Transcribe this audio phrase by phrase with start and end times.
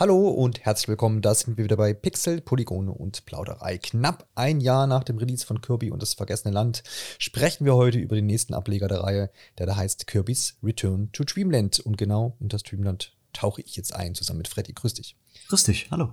[0.00, 3.78] Hallo und herzlich willkommen, da sind wir wieder bei Pixel, Polygone und Plauderei.
[3.78, 6.84] Knapp ein Jahr nach dem Release von Kirby und das vergessene Land
[7.18, 11.24] sprechen wir heute über den nächsten Ableger der Reihe, der da heißt Kirby's Return to
[11.24, 11.80] Dreamland.
[11.80, 14.72] Und genau in das Dreamland tauche ich jetzt ein, zusammen mit Freddy.
[14.72, 15.16] Grüß dich.
[15.48, 16.12] Grüß dich, hallo.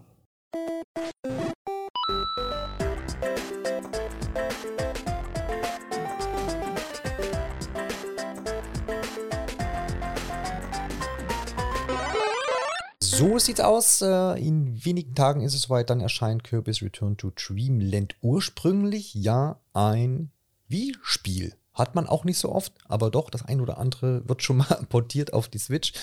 [13.18, 14.02] So sieht's aus.
[14.02, 15.90] Äh, in wenigen Tagen ist es soweit.
[15.90, 20.32] Dann erscheint Kirby's Return to Dreamland ursprünglich ja ein
[20.68, 21.54] Wii-Spiel.
[21.74, 24.86] Hat man auch nicht so oft, aber doch, das ein oder andere wird schon mal
[24.90, 25.94] portiert auf die Switch.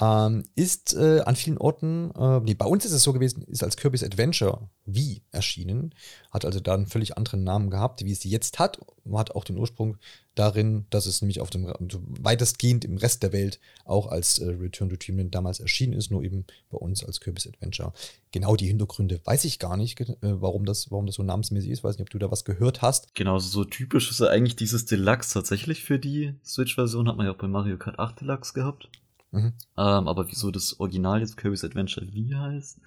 [0.00, 3.64] Ähm, ist äh, an vielen Orten, äh, nee, bei uns ist es so gewesen, ist
[3.64, 5.92] als Kirby's Adventure Wii erschienen.
[6.30, 8.78] Hat also da einen völlig anderen Namen gehabt, wie es jetzt hat.
[9.12, 9.96] Hat auch den Ursprung
[10.36, 11.72] darin, dass es nämlich auf dem
[12.20, 16.22] weitestgehend im Rest der Welt auch als äh, Return to Dreamland damals erschienen ist, nur
[16.22, 17.92] eben bei uns als Kirby's Adventure.
[18.30, 21.82] Genau die Hintergründe weiß ich gar nicht, äh, warum, das, warum das so namensmäßig ist.
[21.82, 23.14] Weiß nicht, ob du da was gehört hast.
[23.16, 27.08] Genau, so typisch ist ja eigentlich dieses Deluxe tatsächlich für die Switch-Version.
[27.08, 28.88] Hat man ja auch bei Mario Kart 8 Deluxe gehabt.
[29.30, 29.52] Mhm.
[29.76, 32.80] Ähm, aber wieso das Original jetzt Kirby's Adventure wie heißt,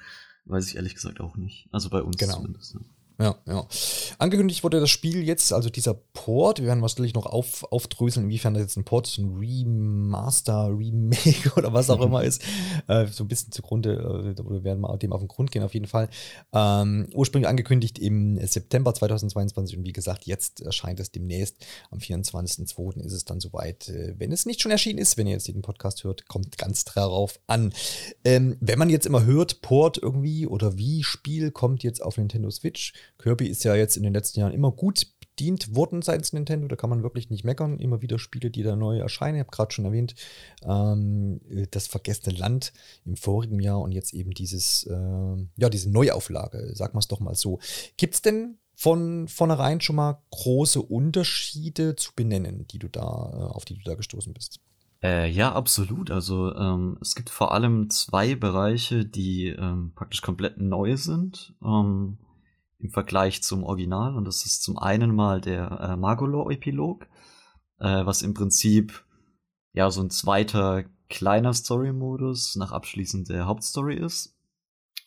[0.45, 1.67] weiß ich ehrlich gesagt auch nicht.
[1.71, 2.35] Also bei uns genau.
[2.35, 2.75] zumindest.
[2.75, 2.81] Ne?
[3.19, 3.67] Ja, ja.
[4.17, 8.53] Angekündigt wurde das Spiel jetzt, also dieser Port, wir werden wahrscheinlich noch auf, aufdröseln, inwiefern
[8.53, 12.43] das jetzt ein Port, ein Remaster, Remake oder was auch immer ist,
[12.87, 15.73] äh, so ein bisschen zugrunde, äh, oder werden wir dem auf den Grund gehen auf
[15.73, 16.09] jeden Fall.
[16.53, 21.57] Ähm, ursprünglich angekündigt im September 2022 und wie gesagt, jetzt erscheint es demnächst,
[21.91, 23.01] am 24.02.
[23.05, 23.89] ist es dann soweit.
[23.89, 26.85] Äh, wenn es nicht schon erschienen ist, wenn ihr jetzt den Podcast hört, kommt ganz
[26.85, 27.73] darauf an.
[28.23, 32.49] Ähm, wenn man jetzt immer hört, Port irgendwie oder wie Spiel kommt jetzt auf Nintendo
[32.49, 36.67] Switch, Kirby ist ja jetzt in den letzten Jahren immer gut bedient worden seitens Nintendo.
[36.67, 37.79] Da kann man wirklich nicht meckern.
[37.79, 39.37] Immer wieder Spiele, die da neu erscheinen.
[39.37, 40.15] Ich habe gerade schon erwähnt,
[40.63, 42.73] ähm, das vergessene Land
[43.05, 47.19] im vorigen Jahr und jetzt eben dieses, äh, ja, diese Neuauflage, sagen wir es doch
[47.19, 47.59] mal so.
[47.97, 53.53] Gibt es denn von vornherein schon mal große Unterschiede zu benennen, die du da, äh,
[53.53, 54.59] auf die du da gestoßen bist?
[55.03, 56.11] Äh, ja, absolut.
[56.11, 61.53] Also ähm, es gibt vor allem zwei Bereiche, die ähm, praktisch komplett neu sind.
[61.63, 62.17] Ähm,
[62.81, 64.15] im Vergleich zum Original.
[64.15, 67.05] Und das ist zum einen mal der äh, Magolor-Epilog,
[67.79, 69.05] äh, was im Prinzip
[69.73, 74.37] ja so ein zweiter kleiner Story-Modus nach Abschließen der Hauptstory ist.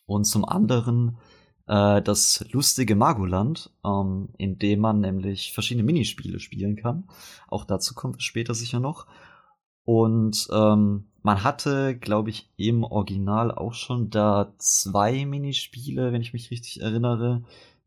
[0.07, 1.19] Und zum anderen
[1.67, 7.09] äh, das lustige Magoland, ähm, in dem man nämlich verschiedene Minispiele spielen kann.
[7.49, 9.07] Auch dazu kommt es später sicher noch.
[9.85, 16.35] Und ähm, man hatte, glaube ich, im Original auch schon da zwei Minispiele, wenn ich
[16.35, 17.43] mich richtig erinnere,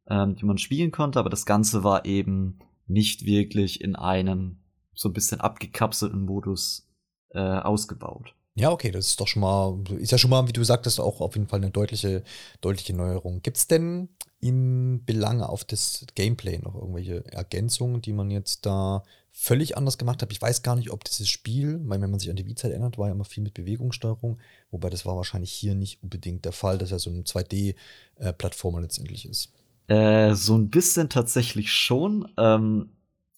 [0.09, 4.57] ähm, die man spielen konnte, aber das Ganze war eben nicht wirklich in einem
[4.95, 6.89] so ein bisschen abgekapselten Modus
[7.29, 8.33] äh, ausgebaut.
[8.55, 11.21] Ja, okay, das ist doch schon mal, ist ja schon mal, wie du sagtest, auch
[11.21, 12.23] auf jeden Fall eine deutliche,
[12.59, 13.43] deutliche Neuerung.
[13.43, 14.09] Gibt es denn
[14.39, 19.03] im Belange auf das Gameplay noch irgendwelche Ergänzungen, die man jetzt da
[19.39, 20.31] völlig anders gemacht hat?
[20.31, 22.97] Ich weiß gar nicht, ob dieses Spiel, weil wenn man sich an die Wii-Zeit erinnert,
[22.97, 24.39] war ja immer viel mit Bewegungssteuerung,
[24.71, 29.29] wobei das war wahrscheinlich hier nicht unbedingt der Fall, dass er so ein 2D-Plattformer letztendlich
[29.29, 29.53] ist.
[29.87, 32.27] Äh, so ein bisschen tatsächlich schon.
[32.35, 32.89] Ähm,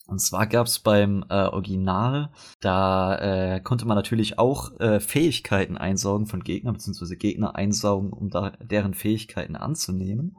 [0.07, 2.31] und zwar gab's beim äh, Original,
[2.61, 8.29] da äh, konnte man natürlich auch äh, Fähigkeiten einsaugen von Gegnern, beziehungsweise Gegner einsaugen, um
[8.29, 10.37] da deren Fähigkeiten anzunehmen.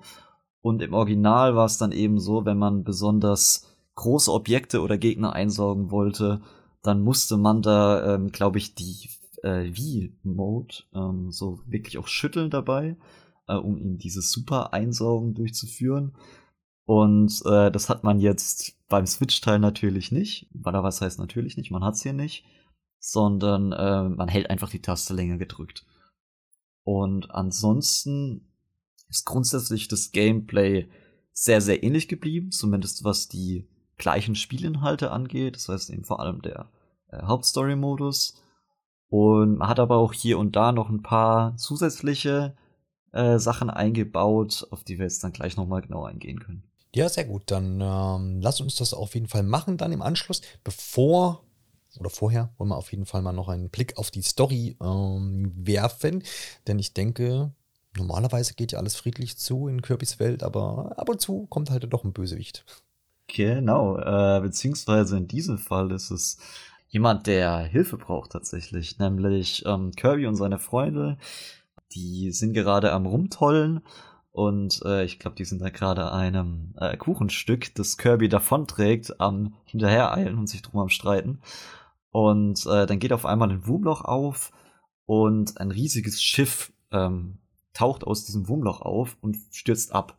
[0.63, 3.70] Und im Original war es dann eben so, wenn man besonders
[4.01, 6.41] große Objekte oder Gegner einsaugen wollte,
[6.83, 9.11] dann musste man da, ähm, glaube ich, die
[9.43, 12.97] äh, Wii-Mode ähm, so wirklich auch schütteln dabei,
[13.47, 16.17] äh, um ihm dieses Super-Einsaugen durchzuführen.
[16.87, 20.49] Und äh, das hat man jetzt beim Switch-Teil natürlich nicht.
[20.55, 22.45] Weil was heißt natürlich nicht, man hat's hier nicht.
[22.99, 25.85] Sondern äh, man hält einfach die Taste länger gedrückt.
[26.85, 28.49] Und ansonsten
[29.09, 30.89] ist grundsätzlich das Gameplay
[31.33, 33.69] sehr, sehr ähnlich geblieben, zumindest was die
[34.01, 35.55] gleichen Spielinhalte angeht.
[35.55, 36.69] Das heißt eben vor allem der
[37.11, 38.43] äh, Hauptstory-Modus.
[39.09, 42.57] Und man hat aber auch hier und da noch ein paar zusätzliche
[43.13, 46.65] äh, Sachen eingebaut, auf die wir jetzt dann gleich nochmal genau eingehen können.
[46.95, 47.43] Ja, sehr gut.
[47.47, 50.43] Dann ähm, lass uns das auf jeden Fall machen, dann im Anschluss.
[50.65, 51.45] Bevor
[51.99, 55.53] oder vorher wollen wir auf jeden Fall mal noch einen Blick auf die Story ähm,
[55.57, 56.23] werfen.
[56.67, 57.53] Denn ich denke,
[57.97, 61.93] normalerweise geht ja alles friedlich zu in Kirbys Welt, aber ab und zu kommt halt
[61.93, 62.65] doch ein Bösewicht.
[63.35, 66.39] Genau, äh, beziehungsweise in diesem Fall ist es
[66.89, 71.17] jemand, der Hilfe braucht tatsächlich, nämlich ähm, Kirby und seine Freunde.
[71.93, 73.83] Die sind gerade am Rumtollen
[74.33, 79.55] und äh, ich glaube, die sind da gerade einem äh, Kuchenstück, das Kirby davonträgt, am
[79.65, 81.41] hinterhereilen und sich drum am streiten.
[82.11, 84.51] Und äh, dann geht auf einmal ein Wurmloch auf
[85.07, 87.39] und ein riesiges Schiff ähm,
[87.75, 90.17] taucht aus diesem Wurmloch auf und stürzt ab.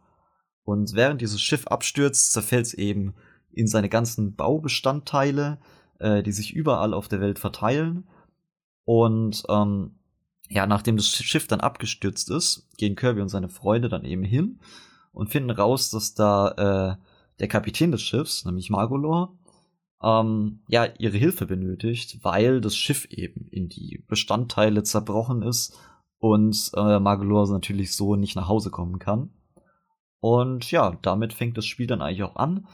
[0.63, 3.13] Und während dieses Schiff abstürzt, zerfällt es eben
[3.51, 5.59] in seine ganzen Baubestandteile,
[5.99, 8.07] äh, die sich überall auf der Welt verteilen.
[8.85, 9.95] Und ähm,
[10.49, 14.59] ja, nachdem das Schiff dann abgestürzt ist, gehen Kirby und seine Freunde dann eben hin
[15.13, 17.03] und finden raus, dass da äh,
[17.39, 19.37] der Kapitän des Schiffs, nämlich Margolor,
[20.03, 25.77] ähm, ja, ihre Hilfe benötigt, weil das Schiff eben in die Bestandteile zerbrochen ist
[26.19, 29.31] und äh, Margolor natürlich so nicht nach Hause kommen kann.
[30.21, 32.68] Und ja, damit fängt das Spiel dann eigentlich auch an.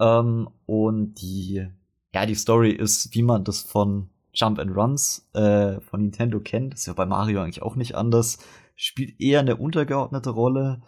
[0.00, 1.66] Ähm, und die,
[2.14, 6.74] ja, die Story ist, wie man das von Jump and Runs äh, von Nintendo kennt,
[6.74, 8.38] ist ja bei Mario eigentlich auch nicht anders,
[8.76, 10.82] spielt eher eine untergeordnete Rolle.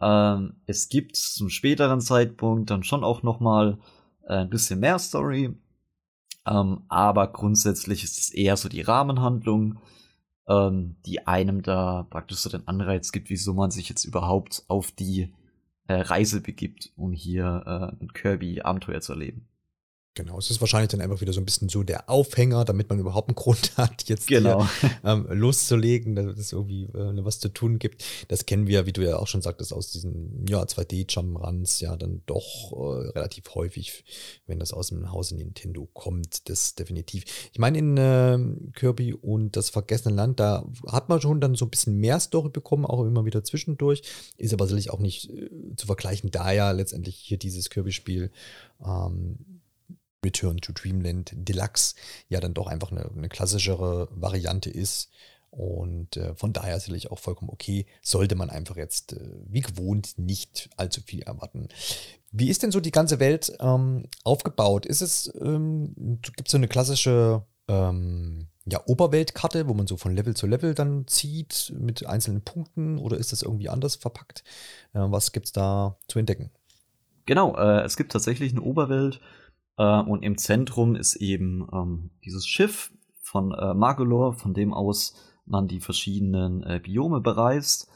[0.00, 3.78] Ähm, es gibt zum späteren Zeitpunkt dann schon auch noch mal
[4.26, 5.54] äh, ein bisschen mehr Story,
[6.46, 9.78] ähm, aber grundsätzlich ist es eher so die Rahmenhandlung,
[10.48, 14.92] ähm, die einem da praktisch so den Anreiz gibt, wieso man sich jetzt überhaupt auf
[14.92, 15.34] die
[15.86, 19.47] äh, Reise begibt, um hier äh, mit Kirby Abenteuer zu erleben.
[20.18, 22.98] Genau, es ist wahrscheinlich dann einfach wieder so ein bisschen so der Aufhänger, damit man
[22.98, 24.66] überhaupt einen Grund hat, jetzt genau.
[24.80, 28.02] hier, ähm, loszulegen, dass es irgendwie äh, was zu tun gibt.
[28.26, 32.22] Das kennen wir, wie du ja auch schon sagtest, aus diesen ja, 2D-Jump-Runs ja dann
[32.26, 34.04] doch äh, relativ häufig,
[34.48, 37.22] wenn das aus dem Hause Nintendo kommt, das definitiv.
[37.52, 38.40] Ich meine, in äh,
[38.72, 42.48] Kirby und das Vergessene Land, da hat man schon dann so ein bisschen mehr Story
[42.48, 44.02] bekommen, auch immer wieder zwischendurch.
[44.36, 48.32] Ist aber sicherlich auch nicht äh, zu vergleichen, da ja letztendlich hier dieses Kirby-Spiel
[48.84, 49.57] ähm,
[50.24, 51.94] Return to Dreamland Deluxe
[52.28, 55.10] ja dann doch einfach eine, eine klassischere Variante ist.
[55.50, 60.18] Und äh, von daher sicherlich auch vollkommen okay, sollte man einfach jetzt äh, wie gewohnt
[60.18, 61.68] nicht allzu viel erwarten.
[62.30, 64.84] Wie ist denn so die ganze Welt ähm, aufgebaut?
[64.84, 70.14] Ist es, ähm, gibt es so eine klassische ähm, ja, Oberweltkarte, wo man so von
[70.14, 74.44] Level zu Level dann zieht mit einzelnen Punkten oder ist das irgendwie anders verpackt?
[74.92, 76.50] Äh, was gibt es da zu entdecken?
[77.24, 79.20] Genau, äh, es gibt tatsächlich eine Oberwelt,
[79.78, 82.92] äh, und im Zentrum ist eben ähm, dieses Schiff
[83.22, 85.14] von äh, Magolor, von dem aus
[85.46, 87.88] man die verschiedenen äh, Biome bereist.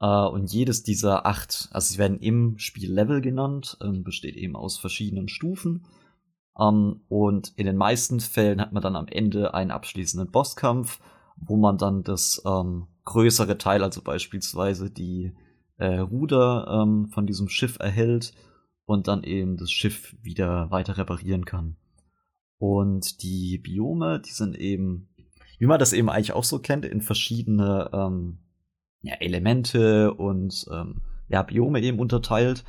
[0.00, 4.56] Äh, und jedes dieser acht, also sie werden im Spiel Level genannt, ähm, besteht eben
[4.56, 5.86] aus verschiedenen Stufen.
[6.58, 11.00] Ähm, und in den meisten Fällen hat man dann am Ende einen abschließenden Bosskampf,
[11.36, 15.34] wo man dann das ähm, größere Teil, also beispielsweise die
[15.76, 18.32] äh, Ruder ähm, von diesem Schiff erhält
[18.86, 21.76] und dann eben das Schiff wieder weiter reparieren kann.
[22.58, 25.08] Und die Biome, die sind eben,
[25.58, 28.38] wie man das eben eigentlich auch so kennt, in verschiedene ähm,
[29.02, 32.64] ja, Elemente und ähm, ja, Biome eben unterteilt.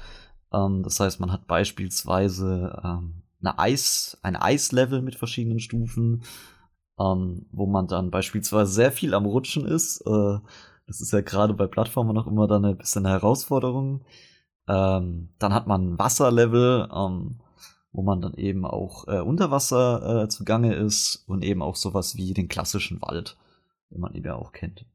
[0.52, 6.24] Ähm, das heißt, man hat beispielsweise ähm, eine Eis, ein Eislevel mit verschiedenen Stufen,
[7.00, 10.02] ähm, wo man dann beispielsweise sehr viel am Rutschen ist.
[10.02, 10.40] Äh,
[10.88, 14.04] das ist ja gerade bei Plattformen noch immer dann ein bisschen eine Herausforderung.
[14.68, 17.40] Ähm, dann hat man Wasserlevel, ähm,
[17.92, 22.16] wo man dann eben auch äh, unter Wasser äh, zugange ist und eben auch sowas
[22.16, 23.38] wie den klassischen Wald,
[23.92, 24.86] den man eben ja auch kennt.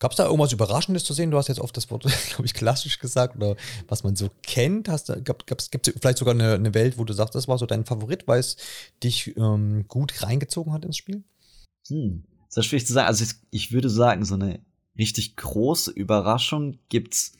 [0.00, 1.32] Gab es da irgendwas Überraschendes zu sehen?
[1.32, 3.56] Du hast jetzt oft das Wort, glaube ich, klassisch gesagt oder
[3.88, 4.88] was man so kennt.
[4.88, 7.58] Hast du, gab, gibt es vielleicht sogar eine, eine, Welt, wo du sagst, das war
[7.58, 8.56] so dein Favorit, weil es
[9.02, 11.24] dich ähm, gut reingezogen hat ins Spiel?
[11.88, 13.08] Hm, das ist schwierig zu sagen.
[13.08, 14.60] Also ich, ich würde sagen, so eine
[14.96, 17.32] richtig große Überraschung gibt's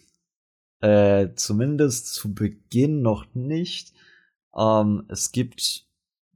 [0.80, 3.92] äh, zumindest zu Beginn noch nicht.
[4.56, 5.86] Ähm, es gibt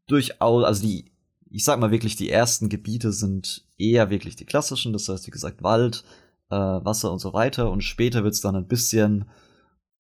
[0.07, 1.13] durchaus, also die,
[1.51, 5.33] ich sag mal wirklich, die ersten Gebiete sind eher wirklich die klassischen, das heißt, wie
[5.33, 6.05] gesagt, Wald,
[6.51, 7.71] äh, Wasser und so weiter.
[7.71, 9.31] Und später wird's dann ein bisschen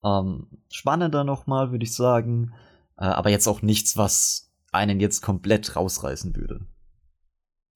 [0.04, 2.52] ähm, spannender nochmal, würde ich sagen.
[2.98, 6.66] Äh, aber jetzt auch nichts, was einen jetzt komplett rausreißen würde.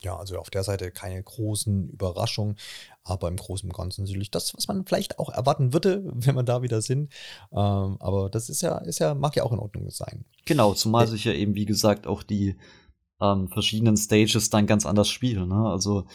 [0.02, 2.56] Ja, also auf der Seite keine großen Überraschungen,
[3.06, 6.46] aber im Großen und Ganzen natürlich das, was man vielleicht auch erwarten würde, wenn man
[6.46, 7.12] da wieder sind.
[7.52, 10.24] Ähm, aber das ist ja, ist ja, mag ja auch in Ordnung sein.
[10.44, 12.56] Genau, zumal äh, sich ja eben, wie gesagt, auch die
[13.20, 15.48] ähm, verschiedenen Stages dann ganz anders spielen.
[15.48, 15.68] Ne?
[15.68, 16.06] Also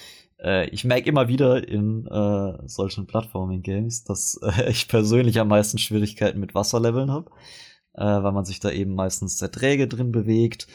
[0.44, 5.78] äh, ich merke immer wieder in äh, solchen Plattforming-Games, dass äh, ich persönlich am meisten
[5.78, 7.32] Schwierigkeiten mit Wasserleveln habe,
[7.94, 10.68] äh, weil man sich da eben meistens sehr träge drin bewegt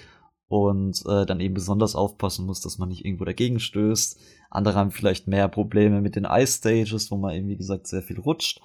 [0.48, 4.20] und äh, dann eben besonders aufpassen muss, dass man nicht irgendwo dagegen stößt.
[4.50, 8.02] Andere haben vielleicht mehr Probleme mit den Ice Stages, wo man eben, wie gesagt, sehr
[8.02, 8.60] viel rutscht.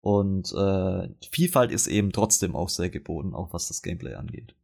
[0.00, 4.54] Und äh, Vielfalt ist eben trotzdem auch sehr geboten, auch was das Gameplay angeht.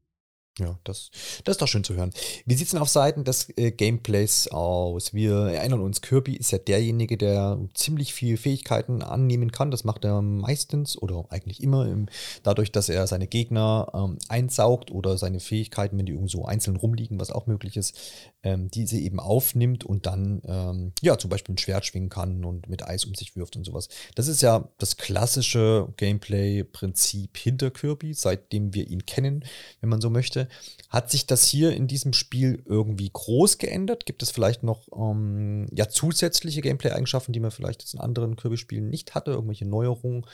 [0.59, 1.11] Ja, das,
[1.45, 2.13] das ist doch schön zu hören.
[2.45, 5.15] Wie sieht es denn auf Seiten des äh, Gameplays aus?
[5.15, 9.71] Wir erinnern uns, Kirby ist ja derjenige, der ziemlich viele Fähigkeiten annehmen kann.
[9.71, 12.07] Das macht er meistens oder eigentlich immer im,
[12.43, 17.19] dadurch, dass er seine Gegner ähm, einsaugt oder seine Fähigkeiten, wenn die irgendwo einzeln rumliegen,
[17.19, 17.99] was auch möglich ist,
[18.43, 22.69] ähm, diese eben aufnimmt und dann ähm, ja zum Beispiel ein Schwert schwingen kann und
[22.69, 23.89] mit Eis um sich wirft und sowas.
[24.17, 29.47] Das ist ja das klassische Gameplay-Prinzip hinter Kirby, seitdem wir ihn kennen,
[29.81, 30.42] wenn man so möchte.
[30.89, 34.07] Hat sich das hier in diesem Spiel irgendwie groß geändert?
[34.07, 38.89] Gibt es vielleicht noch ähm, ja, zusätzliche Gameplay-Eigenschaften, die man vielleicht jetzt in anderen Kirby-Spielen
[38.89, 39.33] nicht hatte?
[39.33, 40.27] Irgendwelche Neuerungen,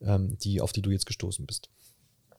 [0.00, 1.70] ähm, die, auf die du jetzt gestoßen bist?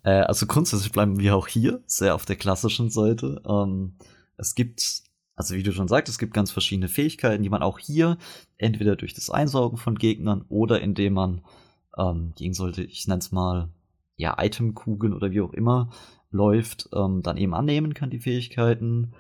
[0.03, 3.41] Äh, also grundsätzlich bleiben wir auch hier sehr auf der klassischen Seite.
[3.48, 3.96] Ähm,
[4.38, 5.03] es gibt
[5.36, 8.17] also wie du schon sagst, es gibt ganz verschiedene Fähigkeiten, die man auch hier
[8.58, 11.41] entweder durch das Einsaugen von Gegnern oder indem man
[11.98, 13.70] ähm, gegen sollte, ich nenne es mal,
[14.17, 15.89] ja, Itemkugeln oder wie auch immer
[16.36, 19.13] läuft, ähm, dann eben annehmen kann, die Fähigkeiten.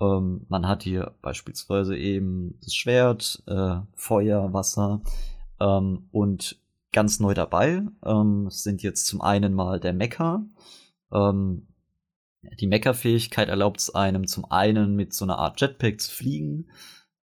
[0.00, 5.00] Ähm, man hat hier beispielsweise eben das Schwert, äh, Feuer, Wasser
[5.60, 6.60] ähm, und
[6.92, 10.44] ganz neu dabei ähm, sind jetzt zum einen mal der Mecha.
[11.12, 11.68] Ähm,
[12.60, 16.68] die Mecha-Fähigkeit erlaubt es einem zum einen mit so einer Art Jetpack zu fliegen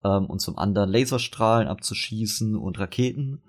[0.04, 3.42] ähm, und zum anderen Laserstrahlen abzuschießen und Raketen.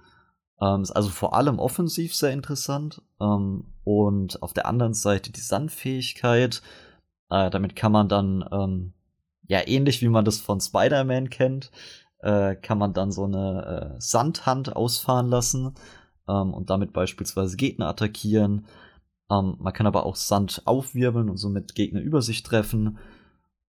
[0.63, 3.01] Ähm, ist also vor allem offensiv sehr interessant.
[3.20, 6.62] Ähm, und auf der anderen Seite die Sandfähigkeit.
[7.29, 8.93] Äh, damit kann man dann, ähm,
[9.48, 11.72] ja, ähnlich wie man das von Spider-Man kennt,
[12.20, 15.75] äh, kann man dann so eine äh, Sandhand ausfahren lassen
[16.29, 18.67] ähm, und damit beispielsweise Gegner attackieren.
[19.29, 23.00] Ähm, man kann aber auch Sand aufwirbeln und somit Gegner über sich treffen.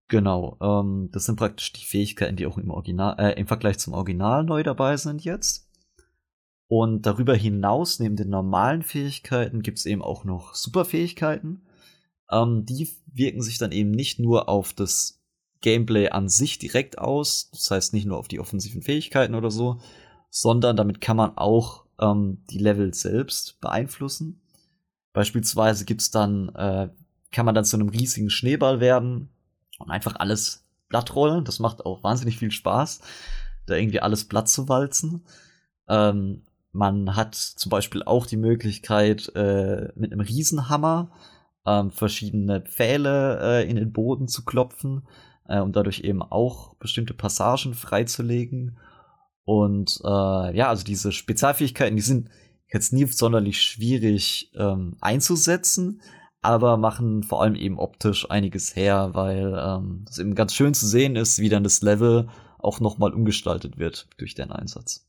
[0.09, 3.95] Genau, ähm, das sind praktisch die Fähigkeiten, die auch im Original, äh, im Vergleich zum
[3.95, 5.64] Original neu dabei sind jetzt.
[6.77, 11.63] Und darüber hinaus, neben den normalen Fähigkeiten, gibt es eben auch noch Superfähigkeiten.
[12.29, 15.23] Ähm, die wirken sich dann eben nicht nur auf das
[15.61, 19.79] Gameplay an sich direkt aus, das heißt nicht nur auf die offensiven Fähigkeiten oder so,
[20.31, 24.43] sondern damit kann man auch ähm, die Level selbst beeinflussen.
[25.13, 26.89] Beispielsweise gibt's dann, äh,
[27.31, 29.29] kann man dann zu einem riesigen Schneeball werden
[29.79, 31.45] und einfach alles platt rollen.
[31.45, 33.01] Das macht auch wahnsinnig viel Spaß,
[33.67, 35.25] da irgendwie alles platt zu walzen.
[35.87, 36.43] Ähm,
[36.75, 41.13] man hat zum Beispiel auch die Möglichkeit, äh, mit einem Riesenhammer
[41.65, 45.07] ähm, verschiedene Pfähle äh, in den Boden zu klopfen,
[45.49, 48.77] äh, um dadurch eben auch bestimmte Passagen freizulegen.
[49.45, 52.29] Und äh, ja, also diese Spezialfähigkeiten, die sind
[52.73, 56.03] jetzt nie sonderlich schwierig ähm, einzusetzen,
[56.43, 60.87] aber machen vor allem eben optisch einiges her, weil ähm, es eben ganz schön zu
[60.89, 62.29] sehen ist, wie dann das Level
[62.59, 65.07] auch nochmal umgestaltet wird durch den Einsatz.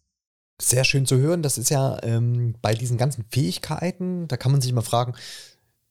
[0.61, 1.41] Sehr schön zu hören.
[1.41, 5.13] Das ist ja ähm, bei diesen ganzen Fähigkeiten, da kann man sich mal fragen,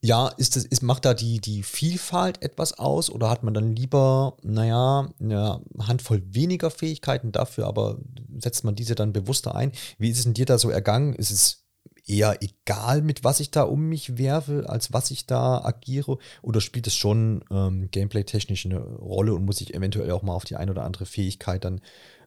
[0.04, 3.75] ja, ist das, ist, macht da die, die Vielfalt etwas aus oder hat man dann
[3.75, 7.99] lieber, naja, eine Handvoll weniger Fähigkeiten dafür, aber
[8.38, 9.73] setzt man diese dann bewusster ein?
[9.99, 11.14] Wie ist es denn dir da so ergangen?
[11.14, 11.64] Ist es
[12.06, 16.18] eher egal, mit was ich da um mich werfe, als was ich da agiere?
[16.42, 20.44] Oder spielt es schon ähm, gameplay-technisch eine Rolle und muss ich eventuell auch mal auf
[20.44, 21.80] die eine oder andere Fähigkeit dann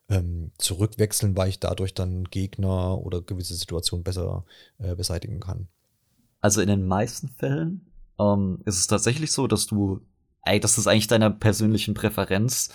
[0.09, 4.45] ähm, zurückwechseln, weil ich dadurch dann Gegner oder gewisse Situationen besser
[4.77, 5.67] äh, beseitigen kann.
[6.39, 7.87] Also in den meisten Fällen
[8.19, 10.01] ähm, ist es tatsächlich so, dass du,
[10.43, 12.69] ey, dass das eigentlich deiner persönlichen Präferenz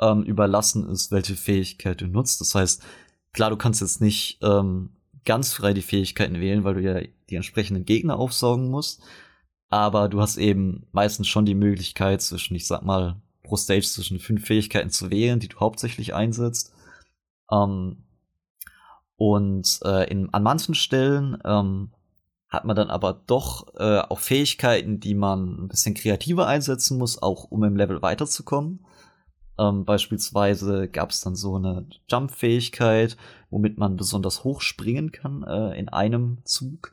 [0.00, 2.40] ähm, überlassen ist, welche Fähigkeit du nutzt.
[2.40, 2.82] Das heißt,
[3.32, 4.90] klar, du kannst jetzt nicht ähm,
[5.24, 9.02] ganz frei die Fähigkeiten wählen, weil du ja die entsprechenden Gegner aufsaugen musst.
[9.68, 14.18] Aber du hast eben meistens schon die Möglichkeit zwischen, ich sag mal, pro Stage zwischen
[14.18, 16.74] fünf Fähigkeiten zu wählen, die du hauptsächlich einsetzt.
[17.50, 18.04] Ähm,
[19.16, 21.90] und äh, in, an manchen Stellen ähm,
[22.48, 27.20] hat man dann aber doch äh, auch Fähigkeiten, die man ein bisschen kreativer einsetzen muss,
[27.20, 28.84] auch um im Level weiterzukommen.
[29.58, 33.16] Ähm, beispielsweise gab es dann so eine Jump-Fähigkeit,
[33.50, 36.92] womit man besonders hoch springen kann äh, in einem Zug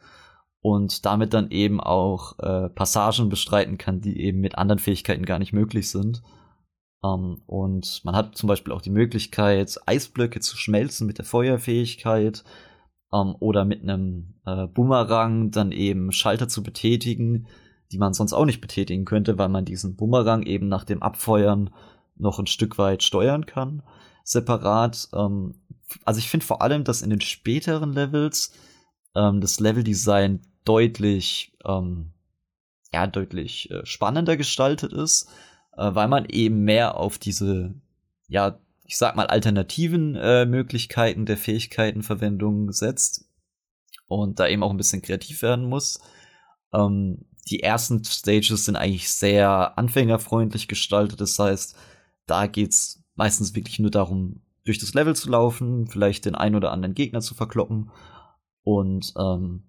[0.62, 5.40] und damit dann eben auch äh, Passagen bestreiten kann, die eben mit anderen Fähigkeiten gar
[5.40, 6.24] nicht möglich sind.
[7.04, 11.26] Um, ähm, und man hat zum Beispiel auch die Möglichkeit, Eisblöcke zu schmelzen mit der
[11.26, 12.46] Feuerfähigkeit
[13.10, 17.48] um, ähm, oder mit einem äh, Bumerang dann eben Schalter zu betätigen,
[17.92, 21.72] die man sonst auch nicht betätigen könnte, weil man diesen Bumerang eben nach dem Abfeuern
[22.16, 23.84] noch ein Stück weit steuern kann,
[24.24, 25.10] separat.
[25.12, 28.54] Um, ähm, also ich finde vor allem, dass in den späteren Levels
[29.16, 35.30] das Leveldesign deutlich, ja, deutlich äh, spannender gestaltet ist
[35.78, 37.74] äh, weil man eben mehr auf diese,
[38.28, 43.30] ja, ich sag mal, alternativen äh, Möglichkeiten der Fähigkeitenverwendung setzt
[44.08, 46.00] und da eben auch ein bisschen kreativ werden muss.
[46.74, 51.20] Ähm, die ersten Stages sind eigentlich sehr anfängerfreundlich gestaltet.
[51.22, 51.76] Das heißt,
[52.26, 56.72] da geht's meistens wirklich nur darum, durch das Level zu laufen, vielleicht den einen oder
[56.72, 57.92] anderen Gegner zu verkloppen.
[58.64, 59.64] Und ähm,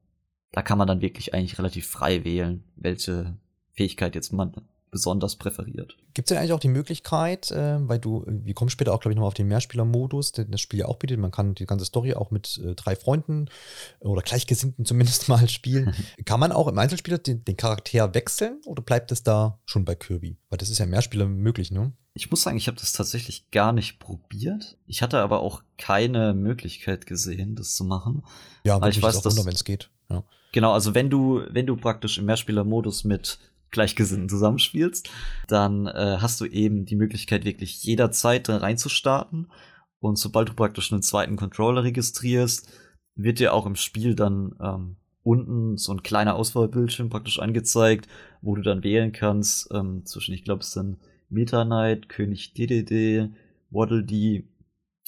[0.52, 3.36] da kann man dann wirklich eigentlich relativ frei wählen, welche
[3.72, 4.54] Fähigkeit jetzt man
[4.94, 5.96] besonders präferiert.
[6.14, 9.12] Gibt es denn eigentlich auch die Möglichkeit, äh, weil du, wir kommen später auch, glaube
[9.12, 11.84] ich, nochmal auf den Mehrspieler-Modus, den das Spiel ja auch bietet, man kann die ganze
[11.84, 13.50] Story auch mit äh, drei Freunden
[13.98, 15.92] oder Gleichgesinnten zumindest mal spielen.
[16.24, 19.96] kann man auch im Einzelspieler den, den, Charakter wechseln oder bleibt es da schon bei
[19.96, 20.36] Kirby?
[20.48, 21.92] Weil das ist ja Mehrspieler möglich, ne?
[22.16, 24.78] Ich muss sagen, ich habe das tatsächlich gar nicht probiert.
[24.86, 28.22] Ich hatte aber auch keine Möglichkeit gesehen, das zu machen.
[28.62, 29.90] Ja, weil ich weiß, dass wenn es geht.
[30.08, 30.22] Ja.
[30.52, 33.40] Genau, also wenn du, wenn du praktisch im Mehrspieler-Modus mit
[33.74, 35.10] Gleichgesinnten zusammenspielst,
[35.48, 39.50] dann äh, hast du eben die Möglichkeit, wirklich jederzeit reinzustarten.
[39.98, 42.70] Und sobald du praktisch einen zweiten Controller registrierst,
[43.16, 48.08] wird dir auch im Spiel dann ähm, unten so ein kleiner Auswahlbildschirm praktisch angezeigt,
[48.40, 53.30] wo du dann wählen kannst ähm, zwischen, ich glaube, es sind Meta Knight, König DDD,
[53.70, 54.48] Waddle Dee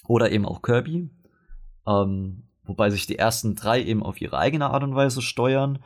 [0.07, 1.11] oder eben auch Kirby.
[1.87, 5.79] Ähm, wobei sich die ersten drei eben auf ihre eigene Art und Weise steuern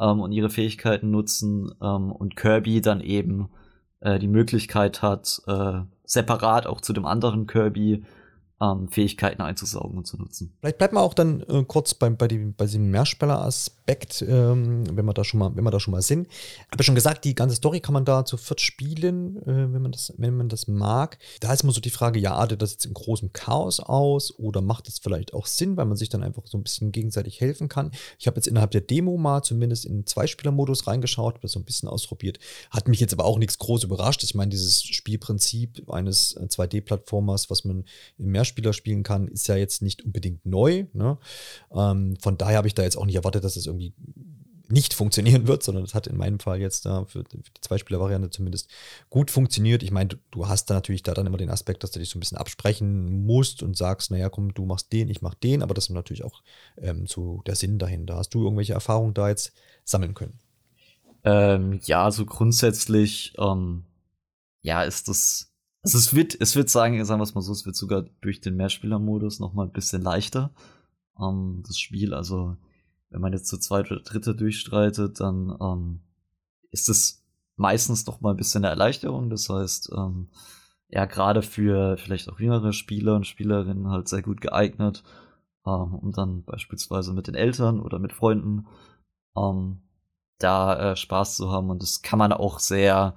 [0.00, 3.50] ähm, und ihre Fähigkeiten nutzen ähm, und Kirby dann eben
[4.00, 8.04] äh, die Möglichkeit hat, äh, separat auch zu dem anderen Kirby
[8.60, 10.52] ähm, Fähigkeiten einzusaugen und zu nutzen.
[10.60, 15.06] Vielleicht bleibt man auch dann äh, kurz bei, bei, dem, bei diesem Mehrspieler-Aspekt, ähm, wenn
[15.06, 16.28] wir da schon mal, wenn wir da schon mal sind.
[16.28, 19.72] Ich habe ja schon gesagt, die ganze Story kann man da zu viert spielen, äh,
[19.72, 21.18] wenn man das, wenn man das mag.
[21.40, 24.60] Da ist immer so die Frage, ja, artet das jetzt in großem Chaos aus oder
[24.60, 27.68] macht das vielleicht auch Sinn, weil man sich dann einfach so ein bisschen gegenseitig helfen
[27.68, 27.92] kann.
[28.18, 31.64] Ich habe jetzt innerhalb der Demo mal zumindest in Zweispieler-Modus reingeschaut, habe das so ein
[31.64, 32.38] bisschen ausprobiert.
[32.70, 34.22] Hat mich jetzt aber auch nichts groß überrascht.
[34.22, 37.84] Ich meine, dieses Spielprinzip eines 2D-Plattformers, äh, was man
[38.18, 40.84] im Mehrspieler Spieler spielen kann, ist ja jetzt nicht unbedingt neu.
[40.92, 41.18] Ne?
[41.74, 43.94] Ähm, von daher habe ich da jetzt auch nicht erwartet, dass es das irgendwie
[44.70, 48.70] nicht funktionieren wird, sondern es hat in meinem Fall jetzt da für, die Zweispieler-Variante zumindest
[49.08, 49.82] gut funktioniert.
[49.82, 52.18] Ich meine, du, hast da natürlich da dann immer den Aspekt, dass du dich so
[52.18, 55.74] ein bisschen absprechen musst und sagst, naja, komm, du machst den, ich mach den, aber
[55.74, 56.42] das ist natürlich auch
[56.78, 58.16] ähm, so der Sinn dahinter.
[58.16, 59.52] Hast du irgendwelche Erfahrungen da jetzt
[59.84, 60.38] sammeln können?
[61.24, 63.84] Ähm, ja, so grundsätzlich, ähm,
[64.62, 65.49] ja, ist das
[65.82, 68.40] also es wird, es wird sagen, sagen wir es mal so, es wird sogar durch
[68.40, 70.52] den Mehrspieler-Modus noch mal ein bisschen leichter.
[71.18, 72.56] Ähm, das Spiel, also
[73.10, 76.00] wenn man jetzt zu zweit oder dritte durchstreitet, dann ähm,
[76.70, 77.24] ist es
[77.56, 79.30] meistens noch mal ein bisschen eine Erleichterung.
[79.30, 80.28] Das heißt, ähm,
[80.88, 85.02] ja, gerade für vielleicht auch jüngere Spieler und Spielerinnen halt sehr gut geeignet,
[85.62, 88.66] um dann beispielsweise mit den Eltern oder mit Freunden
[90.40, 91.70] da äh, Spaß zu haben.
[91.70, 93.16] Und das kann man auch sehr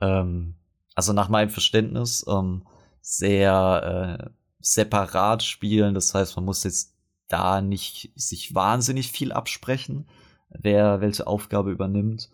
[0.00, 0.54] ähm,
[1.00, 2.66] also nach meinem Verständnis, ähm,
[3.00, 5.94] sehr äh, separat spielen.
[5.94, 6.94] Das heißt, man muss jetzt
[7.26, 10.10] da nicht sich wahnsinnig viel absprechen,
[10.50, 12.28] wer welche Aufgabe übernimmt.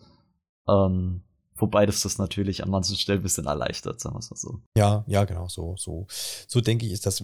[0.67, 1.23] Ähm,
[1.57, 4.61] Wobei das das natürlich an manchen Stellen ein bisschen erleichtert, sagen wir es mal so.
[4.77, 6.07] Ja, ja, genau, so, so,
[6.47, 7.23] so denke ich, ist das.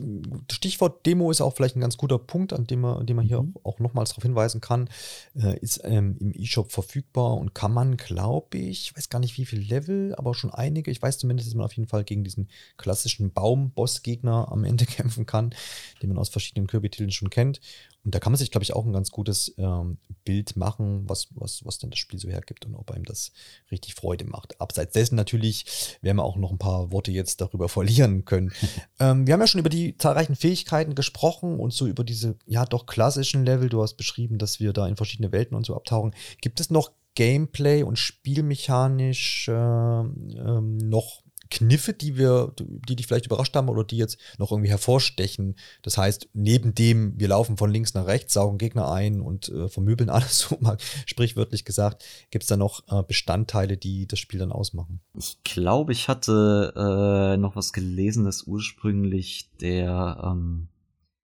[0.52, 3.26] Stichwort Demo ist auch vielleicht ein ganz guter Punkt, an dem man, an dem man
[3.26, 3.56] hier mhm.
[3.63, 4.89] auch, nochmals darauf hinweisen kann.
[5.36, 9.38] Äh, ist ähm, im E-Shop verfügbar und kann man, glaube ich, ich weiß gar nicht
[9.38, 10.91] wie viel Level, aber schon einige.
[10.91, 15.26] Ich weiß zumindest, dass man auf jeden Fall gegen diesen klassischen Baum-Boss-Gegner am Ende kämpfen
[15.26, 15.54] kann,
[16.02, 17.62] den man aus verschiedenen Kirby-Titeln schon kennt.
[18.04, 21.28] Und da kann man sich, glaube ich, auch ein ganz gutes ähm, Bild machen, was,
[21.36, 23.32] was, was denn das Spiel so hergibt und ob einem das
[23.72, 24.60] richtig Freude macht.
[24.60, 28.52] Abseits dessen natürlich werden wir auch noch ein paar Worte jetzt darüber verlieren können.
[29.00, 32.66] ähm, wir haben ja schon über die zahlreichen Fähigkeiten gesprochen und so über diese, ja,
[32.66, 33.70] doch klassischen Level.
[33.70, 36.13] Du hast beschrieben, dass wir da in verschiedene Welten und so abtauchen.
[36.42, 41.22] Gibt es noch Gameplay und spielmechanisch äh, ähm, noch
[41.54, 45.56] Kniffe, die wir, die dich vielleicht überrascht haben oder die jetzt noch irgendwie hervorstechen?
[45.84, 49.70] Das heißt, neben dem, wir laufen von links nach rechts, saugen Gegner ein und äh,
[49.70, 54.39] vermöbeln alles, so mal sprichwörtlich gesagt, gibt es da noch äh, Bestandteile, die das Spiel
[54.39, 55.00] dann ausmachen?
[55.16, 60.70] Ich glaube, ich hatte äh, noch was gelesen, dass ursprünglich der, ähm,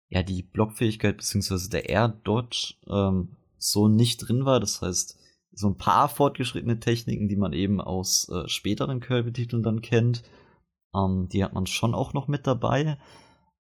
[0.10, 4.60] ja, die Blockfähigkeit beziehungsweise der Air-Dodge ähm, so nicht drin war.
[4.60, 5.20] Das heißt,
[5.56, 10.24] so ein paar fortgeschrittene Techniken, die man eben aus äh, späteren Kirby-Titeln dann kennt.
[10.94, 12.98] Ähm, die hat man schon auch noch mit dabei.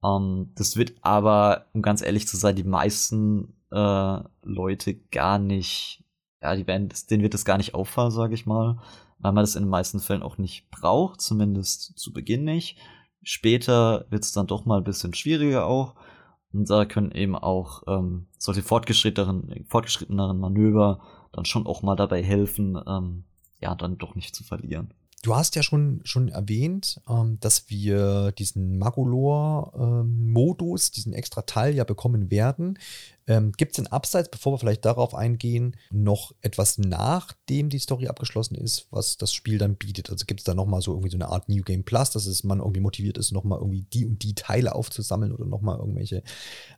[0.02, 6.04] Ähm, das wird aber, um ganz ehrlich zu sein, die meisten äh, Leute gar nicht,
[6.42, 8.78] ja, die werden, denen wird das gar nicht auffallen, sage ich mal,
[9.18, 12.78] weil man das in den meisten Fällen auch nicht braucht, zumindest zu Beginn nicht.
[13.22, 15.94] Später wird es dann doch mal ein bisschen schwieriger auch.
[16.52, 21.00] Und da können eben auch ähm, solche fortgeschritteneren, fortgeschritteneren Manöver
[21.36, 23.24] dann schon auch mal dabei helfen, ähm,
[23.60, 24.94] ja, dann doch nicht zu verlieren.
[25.24, 31.74] Du hast ja schon, schon erwähnt, ähm, dass wir diesen Magolor-Modus, ähm, diesen extra Teil
[31.74, 32.78] ja bekommen werden.
[33.26, 38.06] Ähm, Gibt es denn abseits, bevor wir vielleicht darauf eingehen, noch etwas nachdem die Story
[38.06, 40.10] abgeschlossen ist, was das Spiel dann bietet?
[40.10, 42.44] Also gibt es da nochmal so irgendwie so eine Art New Game Plus, dass es
[42.44, 46.22] man irgendwie motiviert ist, nochmal irgendwie die und die Teile aufzusammeln oder nochmal irgendwelche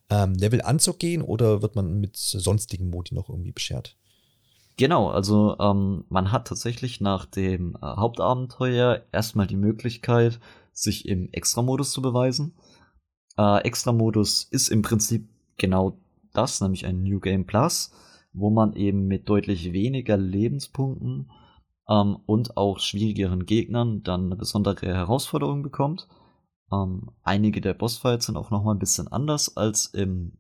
[0.09, 3.97] ähm, Level anzugehen oder wird man mit sonstigen Modi noch irgendwie beschert?
[4.79, 10.39] Genau, also ähm, man hat tatsächlich nach dem äh, Hauptabenteuer erstmal die Möglichkeit,
[10.73, 12.55] sich im Extra-Modus zu beweisen.
[13.39, 15.99] Äh, Extra-Modus ist im Prinzip genau
[16.35, 17.91] das, nämlich ein New Game Plus,
[18.35, 21.31] wo man eben mit deutlich weniger Lebenspunkten
[21.89, 26.07] ähm, und auch schwierigeren Gegnern dann eine besondere Herausforderung bekommt.
[26.71, 30.33] Ähm, einige der Bossfights sind auch noch mal ein bisschen anders als im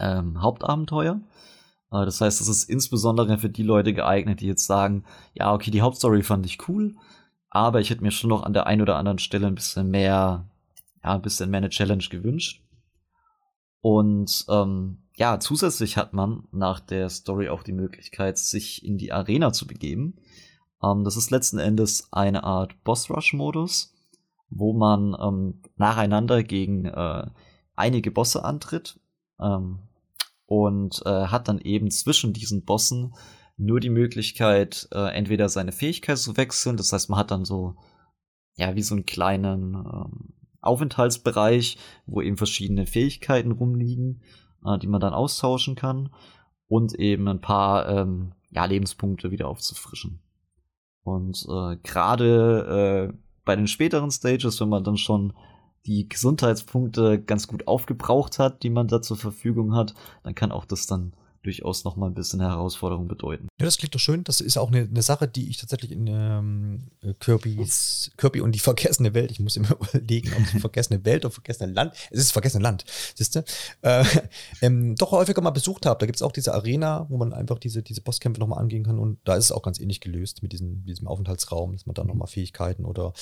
[0.00, 1.20] ähm, Hauptabenteuer.
[1.92, 5.70] Äh, das heißt, es ist insbesondere für die Leute geeignet, die jetzt sagen, ja, okay,
[5.70, 6.96] die Hauptstory fand ich cool,
[7.50, 10.48] aber ich hätte mir schon noch an der einen oder anderen Stelle ein bisschen mehr,
[11.02, 12.62] ja, ein bisschen mehr eine Challenge gewünscht.
[13.82, 19.12] Und ähm, ja, zusätzlich hat man nach der Story auch die Möglichkeit, sich in die
[19.12, 20.16] Arena zu begeben.
[20.82, 23.94] Ähm, das ist letzten Endes eine Art Boss-Rush-Modus,
[24.50, 27.26] wo man ähm, nacheinander gegen äh,
[27.74, 29.00] einige Bosse antritt.
[29.40, 29.80] Ähm,
[30.50, 33.14] und äh, hat dann eben zwischen diesen Bossen
[33.56, 37.76] nur die Möglichkeit, äh, entweder seine Fähigkeit zu wechseln, das heißt, man hat dann so,
[38.56, 44.22] ja, wie so einen kleinen ähm, Aufenthaltsbereich, wo eben verschiedene Fähigkeiten rumliegen,
[44.66, 46.10] äh, die man dann austauschen kann
[46.66, 50.20] und eben ein paar ähm, ja, Lebenspunkte wieder aufzufrischen.
[51.04, 55.32] Und äh, gerade äh, bei den späteren Stages, wenn man dann schon
[55.86, 60.64] die Gesundheitspunkte ganz gut aufgebraucht hat, die man da zur Verfügung hat, dann kann auch
[60.64, 63.48] das dann durchaus noch mal ein bisschen Herausforderung bedeuten.
[63.58, 64.24] Ja, das klingt doch schön.
[64.24, 66.82] Das ist auch eine, eine Sache, die ich tatsächlich in ähm,
[67.18, 71.32] Kirby's, Kirby und die vergessene Welt, ich muss immer überlegen, ob es vergessene Welt oder
[71.32, 73.44] vergessene Land, es ist vergessene Land, siehst du,
[73.82, 74.04] äh,
[74.62, 75.98] ähm, doch häufiger mal besucht habe.
[75.98, 78.98] Da gibt es auch diese Arena, wo man einfach diese, diese Bosskämpfe nochmal angehen kann
[78.98, 82.04] und da ist es auch ganz ähnlich gelöst mit diesem, diesem Aufenthaltsraum, dass man da
[82.04, 83.12] nochmal Fähigkeiten oder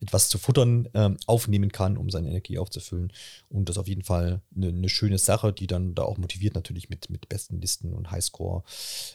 [0.00, 3.12] etwas zu futtern ähm, aufnehmen kann, um seine Energie aufzufüllen.
[3.48, 6.54] Und das ist auf jeden Fall eine, eine schöne Sache, die dann da auch motiviert
[6.54, 8.62] natürlich mit, mit besten Listen und Highscore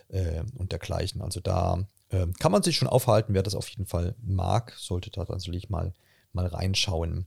[0.09, 1.21] äh, und dergleichen.
[1.21, 5.09] Also da äh, kann man sich schon aufhalten, wer das auf jeden Fall mag, sollte
[5.09, 5.93] da natürlich mal,
[6.33, 7.25] mal reinschauen.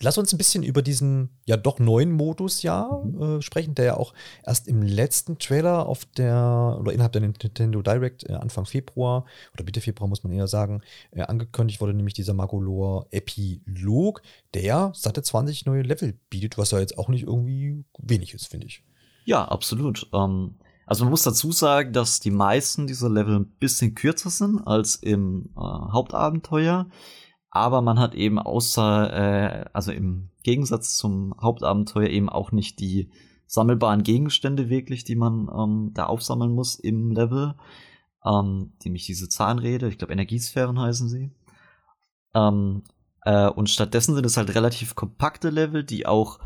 [0.00, 3.96] Lass uns ein bisschen über diesen ja doch neuen Modus ja äh, sprechen, der ja
[3.96, 9.24] auch erst im letzten Trailer auf der oder innerhalb der Nintendo Direct äh, Anfang Februar
[9.54, 14.22] oder Mitte Februar muss man eher sagen, äh, angekündigt wurde, nämlich dieser Magolor Epilog,
[14.54, 18.66] der satte 20 neue Level bietet, was ja jetzt auch nicht irgendwie wenig ist, finde
[18.66, 18.82] ich.
[19.24, 20.08] Ja, absolut.
[20.12, 20.56] Ähm,
[20.86, 24.96] also man muss dazu sagen, dass die meisten dieser Level ein bisschen kürzer sind als
[24.96, 26.88] im äh, Hauptabenteuer.
[27.50, 33.10] Aber man hat eben außer, äh, also im Gegensatz zum Hauptabenteuer eben auch nicht die
[33.46, 37.54] sammelbaren Gegenstände wirklich, die man ähm, da aufsammeln muss im Level.
[38.24, 41.30] Ähm, nämlich diese Zahnräder, ich glaube Energiesphären heißen sie.
[42.34, 42.82] Ähm,
[43.24, 46.38] äh, und stattdessen sind es halt relativ kompakte Level, die auch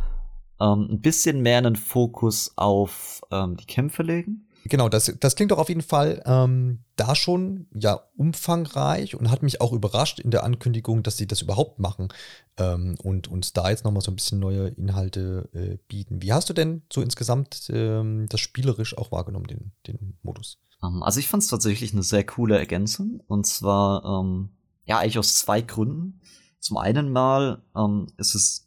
[0.61, 4.47] ähm, ein bisschen mehr einen Fokus auf ähm, die Kämpfe legen.
[4.69, 9.43] Genau, das, das klingt doch auf jeden Fall ähm, da schon ja umfangreich und hat
[9.43, 12.09] mich auch überrascht in der Ankündigung, dass sie das überhaupt machen
[12.57, 16.23] ähm, und uns da jetzt nochmal so ein bisschen neue Inhalte äh, bieten.
[16.23, 20.59] Wie hast du denn so insgesamt ähm, das spielerisch auch wahrgenommen, den, den Modus?
[20.83, 24.51] Ähm, also ich fand es tatsächlich eine sehr coole Ergänzung und zwar ähm,
[24.85, 26.21] ja eigentlich aus zwei Gründen.
[26.59, 28.66] Zum einen mal ähm, ist es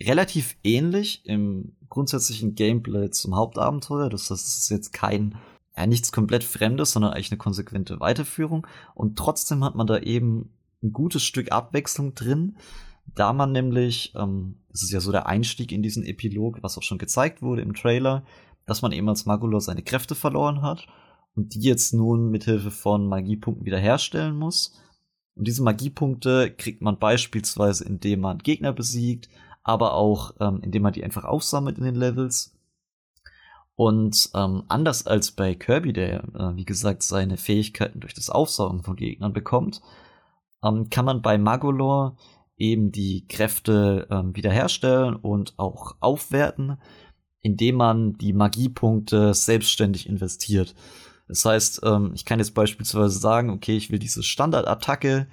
[0.00, 4.10] relativ ähnlich im grundsätzlichen Gameplay zum Hauptabenteuer.
[4.10, 5.36] Das es ist jetzt kein,
[5.76, 8.66] ja, nichts komplett Fremdes, sondern eigentlich eine konsequente Weiterführung.
[8.94, 10.50] Und trotzdem hat man da eben
[10.82, 12.56] ein gutes Stück Abwechslung drin,
[13.14, 16.82] da man nämlich, ähm, das ist ja so der Einstieg in diesen Epilog, was auch
[16.82, 18.24] schon gezeigt wurde im Trailer,
[18.66, 20.86] dass man eben als Magulor seine Kräfte verloren hat
[21.34, 24.74] und die jetzt nun mithilfe von Magiepunkten wiederherstellen muss.
[25.36, 29.28] Und diese Magiepunkte kriegt man beispielsweise, indem man Gegner besiegt,
[29.66, 32.56] aber auch ähm, indem man die einfach aufsammelt in den Levels.
[33.74, 38.84] Und ähm, anders als bei Kirby, der, äh, wie gesagt, seine Fähigkeiten durch das Aufsaugen
[38.84, 39.82] von Gegnern bekommt,
[40.62, 42.16] ähm, kann man bei Magolor
[42.56, 46.78] eben die Kräfte ähm, wiederherstellen und auch aufwerten,
[47.40, 50.76] indem man die Magiepunkte selbstständig investiert.
[51.26, 55.26] Das heißt, ähm, ich kann jetzt beispielsweise sagen, okay, ich will diese Standardattacke,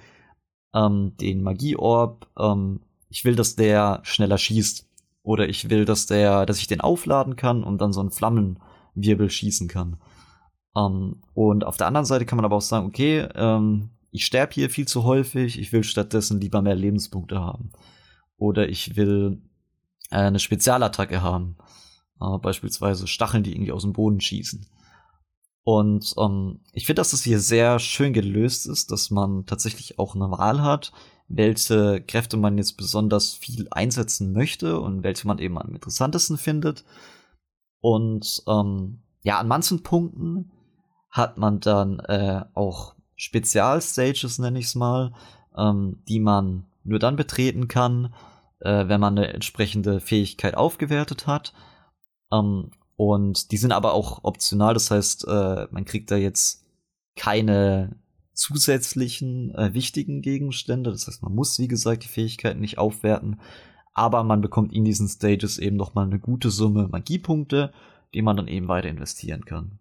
[0.74, 2.80] ähm, den Magieorb, ähm,
[3.14, 4.88] ich will, dass der schneller schießt.
[5.22, 9.30] Oder ich will, dass der, dass ich den aufladen kann und dann so einen Flammenwirbel
[9.30, 9.98] schießen kann.
[10.76, 14.52] Ähm, und auf der anderen Seite kann man aber auch sagen, okay, ähm, ich sterbe
[14.54, 17.70] hier viel zu häufig, ich will stattdessen lieber mehr Lebenspunkte haben.
[18.36, 19.40] Oder ich will
[20.10, 21.56] äh, eine Spezialattacke haben.
[22.20, 24.66] Äh, beispielsweise Stacheln, die irgendwie aus dem Boden schießen.
[25.62, 30.16] Und ähm, ich finde, dass es hier sehr schön gelöst ist, dass man tatsächlich auch
[30.16, 30.92] eine Wahl hat,
[31.28, 36.84] welche Kräfte man jetzt besonders viel einsetzen möchte und welche man eben am interessantesten findet.
[37.80, 40.50] Und ähm, ja, an manchen Punkten
[41.10, 45.12] hat man dann äh, auch Spezialstages, nenne ich es mal,
[45.56, 48.12] ähm, die man nur dann betreten kann,
[48.60, 51.54] äh, wenn man eine entsprechende Fähigkeit aufgewertet hat.
[52.32, 56.64] Ähm, und die sind aber auch optional, das heißt, äh, man kriegt da jetzt
[57.16, 57.96] keine
[58.34, 60.90] zusätzlichen äh, wichtigen Gegenstände.
[60.90, 63.40] Das heißt, man muss, wie gesagt, die Fähigkeiten nicht aufwerten,
[63.92, 67.72] aber man bekommt in diesen Stages eben noch mal eine gute Summe Magiepunkte,
[68.12, 69.78] die man dann eben weiter investieren kann.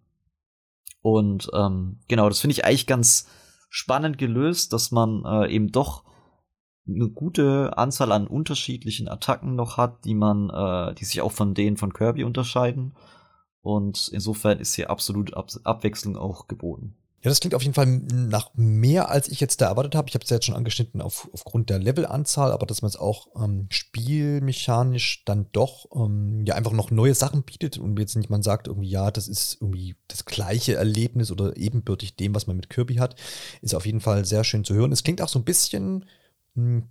[1.01, 3.27] Und ähm, genau, das finde ich eigentlich ganz
[3.69, 6.05] spannend gelöst, dass man äh, eben doch
[6.87, 11.53] eine gute Anzahl an unterschiedlichen Attacken noch hat, die man, äh, die sich auch von
[11.53, 12.95] denen von Kirby unterscheiden.
[13.61, 16.95] Und insofern ist hier absolut Ab Abwechslung auch geboten.
[17.23, 20.09] Ja, das klingt auf jeden Fall nach mehr, als ich jetzt da erwartet habe.
[20.09, 22.97] Ich habe es ja jetzt schon angeschnitten auf, aufgrund der Levelanzahl, aber dass man es
[22.97, 28.29] auch ähm, spielmechanisch dann doch ähm, ja einfach noch neue Sachen bietet und jetzt nicht
[28.29, 32.57] man sagt irgendwie, ja, das ist irgendwie das gleiche Erlebnis oder ebenbürtig dem, was man
[32.57, 33.15] mit Kirby hat,
[33.61, 34.91] ist auf jeden Fall sehr schön zu hören.
[34.91, 36.03] Es klingt auch so ein bisschen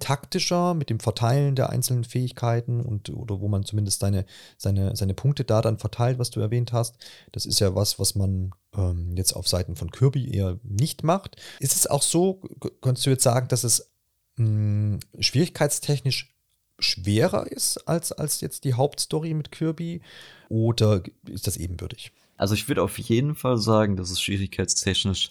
[0.00, 4.24] taktischer mit dem Verteilen der einzelnen Fähigkeiten und oder wo man zumindest seine,
[4.56, 6.96] seine, seine Punkte da dann verteilt, was du erwähnt hast.
[7.30, 11.36] Das ist ja was, was man ähm, jetzt auf Seiten von Kirby eher nicht macht.
[11.60, 12.40] Ist es auch so,
[12.80, 13.92] kannst du jetzt sagen, dass es
[14.36, 16.34] mh, hm, schwierigkeitstechnisch
[16.80, 20.02] schwerer ist als, als jetzt die Hauptstory mit Kirby
[20.48, 22.10] oder ist das ebenbürtig?
[22.36, 25.30] Also ich würde auf jeden Fall sagen, dass es schwierigkeitstechnisch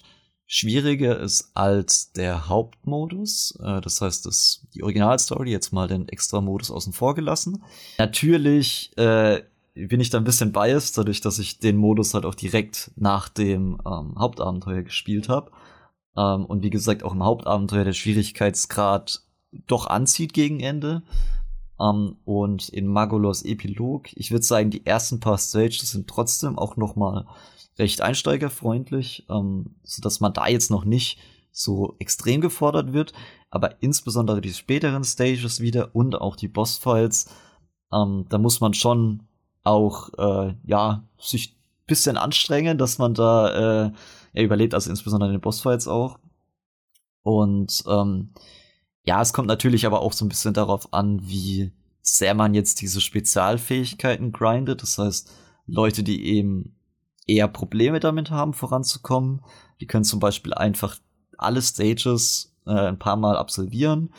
[0.54, 3.58] schwieriger ist als der Hauptmodus.
[3.64, 7.64] Äh, das heißt, dass die Originalstory jetzt mal den Extra-Modus außen vor gelassen.
[7.96, 9.42] Natürlich äh,
[9.74, 13.30] bin ich da ein bisschen biased, dadurch, dass ich den Modus halt auch direkt nach
[13.30, 15.50] dem ähm, Hauptabenteuer gespielt habe.
[16.18, 19.22] Ähm, und wie gesagt, auch im Hauptabenteuer der Schwierigkeitsgrad
[19.66, 21.02] doch anzieht gegen Ende.
[21.80, 26.76] Ähm, und in Magolos Epilog, ich würde sagen, die ersten paar Stages sind trotzdem auch
[26.76, 27.24] noch mal
[27.78, 31.18] recht einsteigerfreundlich, ähm, so dass man da jetzt noch nicht
[31.50, 33.12] so extrem gefordert wird,
[33.50, 37.30] aber insbesondere die späteren Stages wieder und auch die Bossfights,
[37.92, 39.24] ähm, da muss man schon
[39.64, 41.56] auch äh, ja sich
[41.86, 43.92] bisschen anstrengen, dass man da äh,
[44.32, 46.18] er überlebt, also insbesondere in den Bossfights auch.
[47.22, 48.30] Und ähm,
[49.04, 52.80] ja, es kommt natürlich aber auch so ein bisschen darauf an, wie sehr man jetzt
[52.80, 54.82] diese Spezialfähigkeiten grindet.
[54.82, 55.30] Das heißt,
[55.66, 56.74] Leute, die eben
[57.26, 59.42] eher Probleme damit haben, voranzukommen.
[59.80, 60.96] Die können zum Beispiel einfach
[61.38, 64.12] alle Stages äh, ein paar Mal absolvieren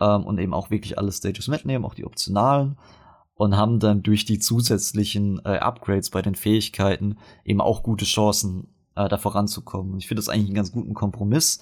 [0.00, 2.76] ähm, und eben auch wirklich alle Stages mitnehmen, auch die optionalen
[3.34, 8.68] und haben dann durch die zusätzlichen äh, Upgrades bei den Fähigkeiten eben auch gute Chancen,
[8.96, 9.96] äh, da voranzukommen.
[9.96, 11.60] Ich finde das eigentlich einen ganz guten Kompromiss,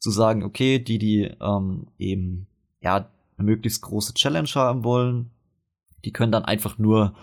[0.00, 2.46] zu sagen, okay, die, die ähm, eben
[2.80, 5.30] ja eine möglichst große Challenge haben wollen,
[6.04, 7.14] die können dann einfach nur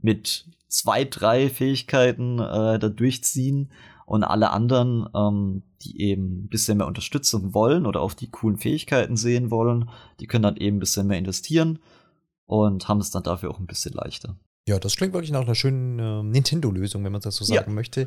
[0.00, 3.70] mit zwei, drei Fähigkeiten äh, da durchziehen
[4.06, 8.56] und alle anderen, ähm, die eben ein bisschen mehr Unterstützung wollen oder auch die coolen
[8.56, 11.78] Fähigkeiten sehen wollen, die können dann eben ein bisschen mehr investieren
[12.46, 14.36] und haben es dann dafür auch ein bisschen leichter.
[14.68, 17.74] Ja, das klingt wirklich nach einer schönen äh, Nintendo-Lösung, wenn man das so sagen ja.
[17.74, 18.06] möchte.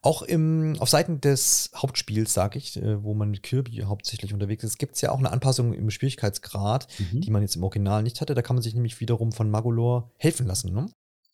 [0.00, 4.64] Auch im, auf Seiten des Hauptspiels, sage ich, äh, wo man mit Kirby hauptsächlich unterwegs
[4.64, 7.20] ist, gibt es ja auch eine Anpassung im Schwierigkeitsgrad, mhm.
[7.20, 8.34] die man jetzt im Original nicht hatte.
[8.34, 10.72] Da kann man sich nämlich wiederum von Magolor helfen lassen.
[10.72, 10.86] Ne?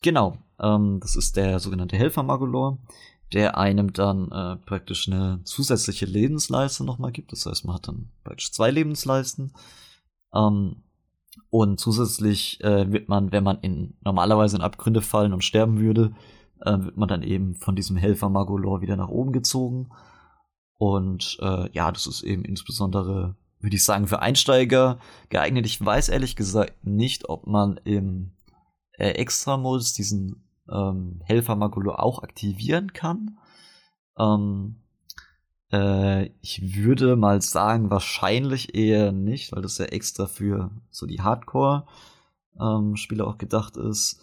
[0.05, 2.77] Genau, ähm, das ist der sogenannte Helfer Magolor,
[3.33, 7.31] der einem dann äh, praktisch eine zusätzliche Lebensleiste nochmal gibt.
[7.31, 9.53] Das heißt, man hat dann praktisch zwei Lebensleisten.
[10.31, 10.83] Ähm,
[11.49, 16.13] und zusätzlich äh, wird man, wenn man in normalerweise in Abgründe fallen und sterben würde,
[16.61, 19.89] äh, wird man dann eben von diesem Helfer Magolor wieder nach oben gezogen.
[20.77, 25.65] Und äh, ja, das ist eben insbesondere, würde ich sagen, für Einsteiger geeignet.
[25.65, 28.34] Ich weiß ehrlich gesagt nicht, ob man im
[28.97, 33.37] äh, Extra-Modus diesen ähm, Helfer Magulo auch aktivieren kann.
[34.17, 34.81] Ähm,
[35.71, 41.21] äh, ich würde mal sagen, wahrscheinlich eher nicht, weil das ja extra für so die
[41.21, 44.21] Hardcore-Spieler ähm, auch gedacht ist.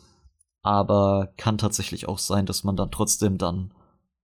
[0.62, 3.74] Aber kann tatsächlich auch sein, dass man dann trotzdem dann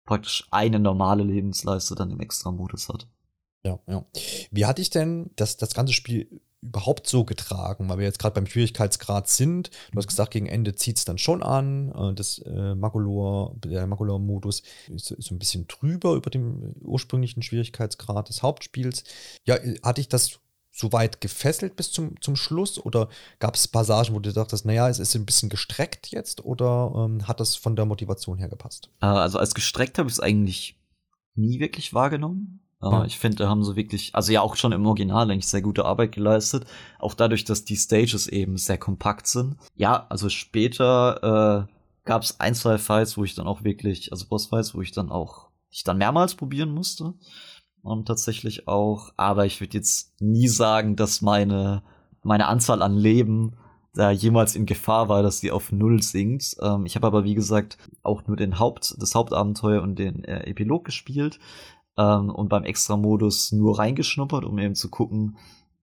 [0.05, 3.09] praktisch eine normale Lebensleiste dann im Extra-Modus hat.
[3.63, 4.05] Ja, ja.
[4.51, 8.35] Wie hatte ich denn das, das ganze Spiel überhaupt so getragen, weil wir jetzt gerade
[8.35, 9.71] beim Schwierigkeitsgrad sind.
[9.93, 11.91] Du hast gesagt, gegen Ende zieht es dann schon an.
[11.93, 14.63] Äh, das äh, Magolor, der Magolor-Modus
[14.95, 19.05] ist, ist, so ein bisschen drüber über dem ursprünglichen Schwierigkeitsgrad des Hauptspiels.
[19.45, 20.41] Ja, hatte ich das
[20.75, 24.89] so weit gefesselt bis zum, zum Schluss oder gab es Passagen, wo du dachtest, naja,
[24.89, 28.91] es ist ein bisschen gestreckt jetzt oder ähm, hat das von der Motivation her gepasst?
[29.01, 30.77] Äh, also als gestreckt habe ich es eigentlich
[31.37, 32.64] nie wirklich wahrgenommen.
[32.91, 33.05] Ja.
[33.05, 35.85] Ich finde, da haben sie wirklich, also ja auch schon im Original eigentlich sehr gute
[35.85, 36.67] Arbeit geleistet.
[36.99, 39.57] Auch dadurch, dass die Stages eben sehr kompakt sind.
[39.75, 41.73] Ja, also später äh,
[42.05, 45.11] gab es ein, zwei Fights, wo ich dann auch wirklich, also Bossfights, wo ich dann
[45.11, 47.15] auch, ich dann mehrmals probieren musste.
[47.83, 51.83] Und tatsächlich auch, aber ich würde jetzt nie sagen, dass meine,
[52.23, 53.57] meine Anzahl an Leben
[53.95, 56.57] da jemals in Gefahr war, dass sie auf Null sinkt.
[56.61, 60.49] Ähm, ich habe aber, wie gesagt, auch nur den Haupt, das Hauptabenteuer und den äh,
[60.49, 61.39] Epilog gespielt
[61.97, 65.37] ähm, und beim Extra-Modus nur reingeschnuppert, um eben zu gucken,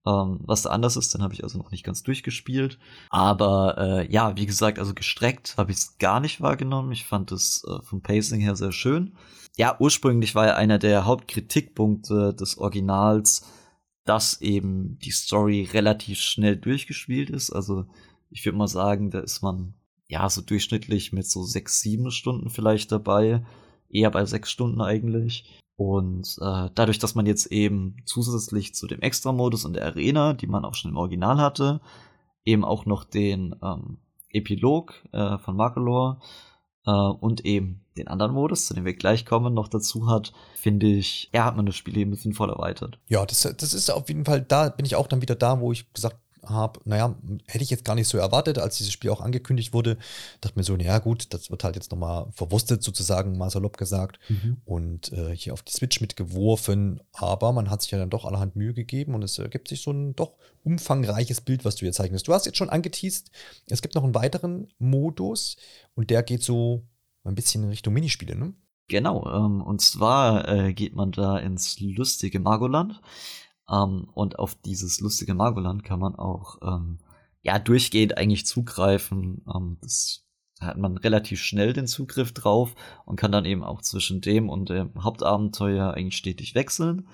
[0.06, 1.14] ähm, was da anders ist.
[1.14, 2.78] Dann habe ich also noch nicht ganz durchgespielt.
[3.10, 6.92] Aber äh, ja, wie gesagt, also gestreckt habe ich es gar nicht wahrgenommen.
[6.92, 9.16] Ich fand es äh, vom Pacing her sehr schön.
[9.56, 13.46] Ja, ursprünglich war ja einer der Hauptkritikpunkte des Originals,
[14.04, 17.50] dass eben die Story relativ schnell durchgespielt ist.
[17.50, 17.86] Also
[18.30, 19.74] ich würde mal sagen, da ist man
[20.08, 23.44] ja so durchschnittlich mit so sechs, sieben Stunden vielleicht dabei.
[23.88, 25.61] Eher bei sechs Stunden eigentlich.
[25.76, 30.46] Und äh, dadurch, dass man jetzt eben zusätzlich zu dem Extra-Modus und der Arena, die
[30.46, 31.80] man auch schon im Original hatte,
[32.44, 33.98] eben auch noch den ähm,
[34.30, 36.20] Epilog äh, von Makalor
[36.86, 40.86] äh, und eben den anderen Modus, zu dem wir gleich kommen, noch dazu hat, finde
[40.86, 42.98] ich, er hat man das Spiel eben sinnvoll erweitert.
[43.08, 45.72] Ja, das, das ist auf jeden Fall, da bin ich auch dann wieder da, wo
[45.72, 47.14] ich gesagt habe, naja,
[47.46, 49.96] hätte ich jetzt gar nicht so erwartet, als dieses Spiel auch angekündigt wurde.
[50.40, 54.18] Dachte mir so, naja, gut, das wird halt jetzt nochmal verwurstet, sozusagen, mal salopp gesagt,
[54.28, 54.56] mhm.
[54.64, 57.00] und äh, hier auf die Switch mitgeworfen.
[57.12, 59.92] Aber man hat sich ja dann doch allerhand Mühe gegeben und es ergibt sich so
[59.92, 62.26] ein doch umfangreiches Bild, was du hier zeichnest.
[62.28, 63.30] Du hast jetzt schon angeteased,
[63.66, 65.56] es gibt noch einen weiteren Modus
[65.94, 66.86] und der geht so
[67.24, 68.54] ein bisschen in Richtung Minispiele, ne?
[68.88, 73.00] Genau, ähm, und zwar äh, geht man da ins lustige Margoland.
[73.72, 76.98] Ähm, und auf dieses lustige Margoland kann man auch ähm,
[77.42, 79.44] ja durchgehend eigentlich zugreifen.
[79.52, 80.22] Ähm, das
[80.62, 84.48] da hat man relativ schnell den Zugriff drauf und kann dann eben auch zwischen dem
[84.48, 87.08] und dem Hauptabenteuer eigentlich stetig wechseln.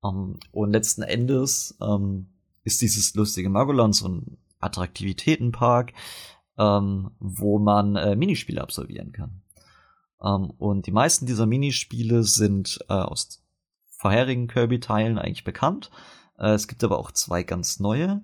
[0.00, 2.28] Um, ähm, und letzten Endes ähm,
[2.64, 5.92] ist dieses lustige Margoland so ein Attraktivitätenpark,
[6.58, 9.42] ähm, wo man äh, Minispiele absolvieren kann.
[10.22, 13.41] Ähm, und die meisten dieser Minispiele sind äh, aus
[14.02, 15.90] vorherigen Kirby-Teilen eigentlich bekannt.
[16.36, 18.22] Äh, es gibt aber auch zwei ganz neue.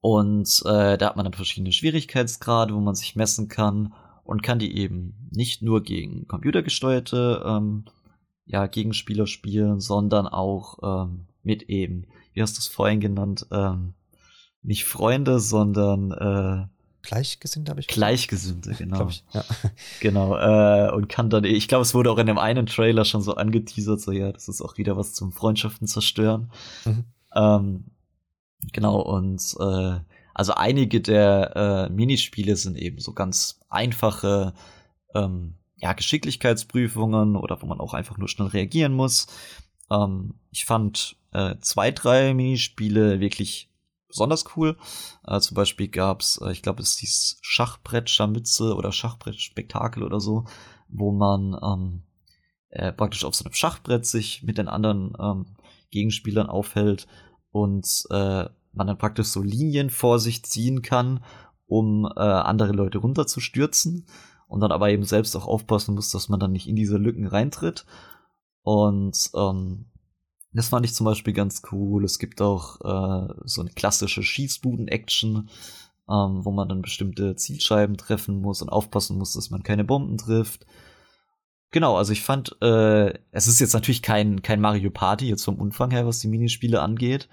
[0.00, 3.92] Und äh, da hat man dann verschiedene Schwierigkeitsgrade, wo man sich messen kann
[4.24, 7.84] und kann die eben nicht nur gegen computergesteuerte ähm,
[8.46, 13.94] ja, Gegenspieler spielen, sondern auch ähm, mit eben, wie hast du es vorhin genannt, ähm,
[14.62, 16.66] nicht Freunde, sondern äh,
[17.04, 19.08] Gleichgesinnte habe ich Gleichgesinnte, genau.
[19.08, 19.44] Ich, ja.
[20.00, 23.22] Genau, äh, und kann dann, ich glaube, es wurde auch in dem einen Trailer schon
[23.22, 26.50] so angeteasert, so ja, das ist auch wieder was zum Freundschaften zerstören.
[26.84, 27.04] Mhm.
[27.34, 27.84] Ähm,
[28.72, 30.00] genau, und äh,
[30.34, 34.54] also einige der äh, Minispiele sind eben so ganz einfache
[35.14, 39.26] ähm, ja, Geschicklichkeitsprüfungen oder wo man auch einfach nur schnell reagieren muss.
[39.90, 43.70] Ähm, ich fand äh, zwei, drei Minispiele wirklich
[44.14, 44.76] besonders cool.
[45.26, 50.20] Äh, zum Beispiel gab's, äh, ich glaube, es hieß Schachbrett Scharmütze oder Schachbrett Spektakel oder
[50.20, 50.44] so,
[50.88, 52.02] wo man ähm,
[52.70, 55.56] äh, praktisch auf so einem Schachbrett sich mit den anderen ähm,
[55.90, 57.06] Gegenspielern aufhält
[57.50, 61.24] und äh, man dann praktisch so Linien vor sich ziehen kann,
[61.66, 64.06] um äh, andere Leute runterzustürzen
[64.48, 67.26] und dann aber eben selbst auch aufpassen muss, dass man dann nicht in diese Lücken
[67.26, 67.86] reintritt.
[68.62, 69.86] Und ähm,
[70.54, 72.04] das fand ich zum Beispiel ganz cool.
[72.04, 75.48] Es gibt auch äh, so eine klassische Schießbuden-Action,
[76.08, 80.16] ähm, wo man dann bestimmte Zielscheiben treffen muss und aufpassen muss, dass man keine Bomben
[80.16, 80.66] trifft.
[81.72, 85.58] Genau, also ich fand, äh, es ist jetzt natürlich kein, kein Mario Party, jetzt vom
[85.58, 87.28] Umfang her, was die Minispiele angeht.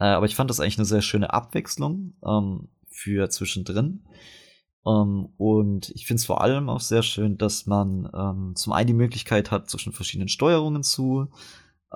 [0.00, 4.04] Äh, aber ich fand das eigentlich eine sehr schöne Abwechslung ähm, für zwischendrin.
[4.84, 8.88] Ähm, und ich finde es vor allem auch sehr schön, dass man ähm, zum einen
[8.88, 11.28] die Möglichkeit hat, zwischen verschiedenen Steuerungen zu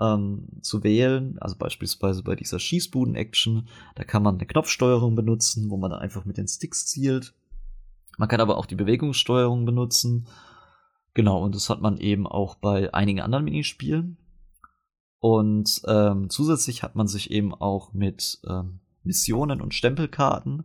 [0.00, 1.38] ähm, zu wählen.
[1.40, 6.24] Also beispielsweise bei dieser Schießbuden-Action, da kann man eine Knopfsteuerung benutzen, wo man dann einfach
[6.24, 7.34] mit den Sticks zielt.
[8.16, 10.26] Man kann aber auch die Bewegungssteuerung benutzen.
[11.14, 14.18] Genau, und das hat man eben auch bei einigen anderen Minispielen.
[15.20, 20.64] Und ähm, zusätzlich hat man sich eben auch mit ähm, Missionen und Stempelkarten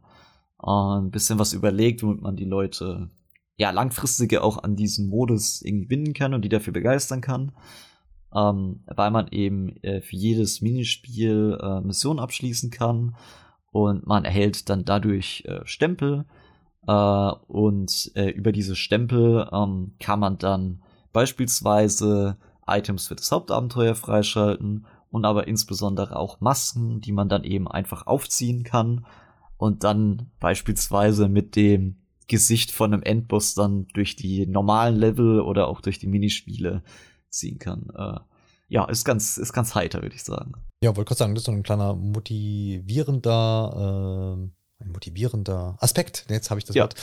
[0.61, 3.09] äh, ein bisschen was überlegt, womit man die Leute
[3.57, 7.51] ja langfristige auch an diesen Modus irgendwie binden kann und die dafür begeistern kann.
[8.33, 13.15] Ähm, weil man eben äh, für jedes Minispiel äh, Missionen abschließen kann
[13.71, 16.25] und man erhält dann dadurch äh, Stempel
[16.87, 20.81] äh, und äh, über diese Stempel ähm, kann man dann
[21.11, 27.67] beispielsweise Items für das Hauptabenteuer freischalten und aber insbesondere auch Masken, die man dann eben
[27.67, 29.05] einfach aufziehen kann
[29.57, 35.67] und dann beispielsweise mit dem Gesicht von einem Endboss dann durch die normalen Level oder
[35.67, 36.83] auch durch die Minispiele
[37.33, 37.91] ziehen kann.
[37.95, 38.19] Äh,
[38.69, 40.53] ja, ist ganz, ist ganz heiter, würde ich sagen.
[40.81, 44.49] Ja, wollte gerade sagen, das ist so ein kleiner motivierender äh
[44.85, 46.83] ein motivierender Aspekt, jetzt habe ich das ja.
[46.83, 46.95] Wort,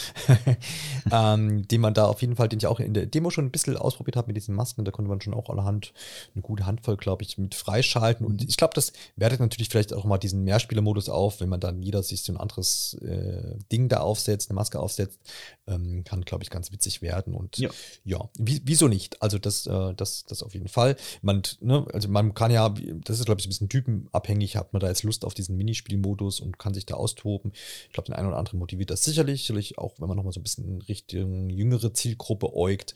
[1.13, 3.51] ähm, den man da auf jeden Fall, den ich auch in der Demo schon ein
[3.51, 5.93] bisschen ausprobiert habe mit diesen Masken, da konnte man schon auch allerhand
[6.35, 8.27] eine gute Handvoll, glaube ich, mit freischalten.
[8.27, 11.83] Und ich glaube, das wertet natürlich vielleicht auch mal diesen Mehrspielermodus auf, wenn man dann
[11.83, 15.19] jeder sich so ein anderes äh, Ding da aufsetzt, eine Maske aufsetzt,
[15.67, 17.35] ähm, kann, glaube ich, ganz witzig werden.
[17.35, 17.71] Und ja,
[18.05, 19.23] ja wie, wieso nicht?
[19.23, 20.97] Also das, äh, das, das auf jeden Fall.
[21.23, 24.81] Man, ne, also man kann ja, das ist, glaube ich, ein bisschen typenabhängig, hat man
[24.81, 27.53] da jetzt Lust auf diesen Minispielmodus und kann sich da austoben.
[27.87, 30.41] Ich glaube, den einen oder anderen motiviert das sicherlich, sicherlich auch, wenn man nochmal so
[30.41, 32.95] ein bisschen Richtung jüngere Zielgruppe äugt,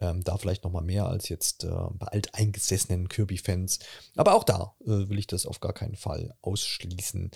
[0.00, 3.78] ähm, da vielleicht nochmal mehr als jetzt äh, bei alteingesessenen Kirby-Fans.
[4.14, 7.30] Aber auch da äh, will ich das auf gar keinen Fall ausschließen.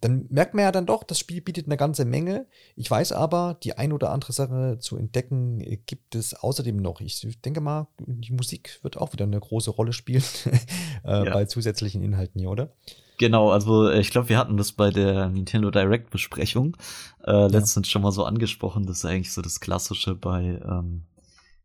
[0.00, 2.46] Dann merkt man ja dann doch, das Spiel bietet eine ganze Menge.
[2.74, 7.00] Ich weiß aber, die ein oder andere Sache zu entdecken äh, gibt es außerdem noch.
[7.00, 10.24] Ich denke mal, die Musik wird auch wieder eine große Rolle spielen
[11.04, 11.32] äh, ja.
[11.32, 12.72] bei zusätzlichen Inhalten hier, oder?
[13.18, 16.76] Genau, also äh, ich glaube, wir hatten das bei der Nintendo Direct Besprechung
[17.24, 17.92] äh, letztens ja.
[17.92, 18.86] schon mal so angesprochen.
[18.86, 21.04] Das ist eigentlich so das Klassische bei ähm,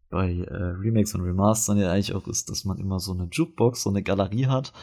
[0.09, 3.83] bei äh, Remakes und Remastern ja eigentlich auch ist, dass man immer so eine Jukebox,
[3.83, 4.73] so eine Galerie hat.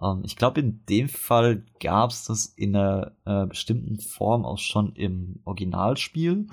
[0.00, 4.58] Ähm, ich glaube, in dem Fall gab es das in einer äh, bestimmten Form auch
[4.58, 6.46] schon im Originalspiel.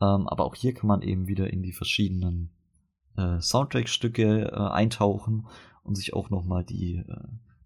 [0.00, 2.50] Ähm, aber auch hier kann man eben wieder in die verschiedenen
[3.16, 5.46] äh, Soundtrack-Stücke äh, eintauchen
[5.82, 7.14] und sich auch noch mal die äh,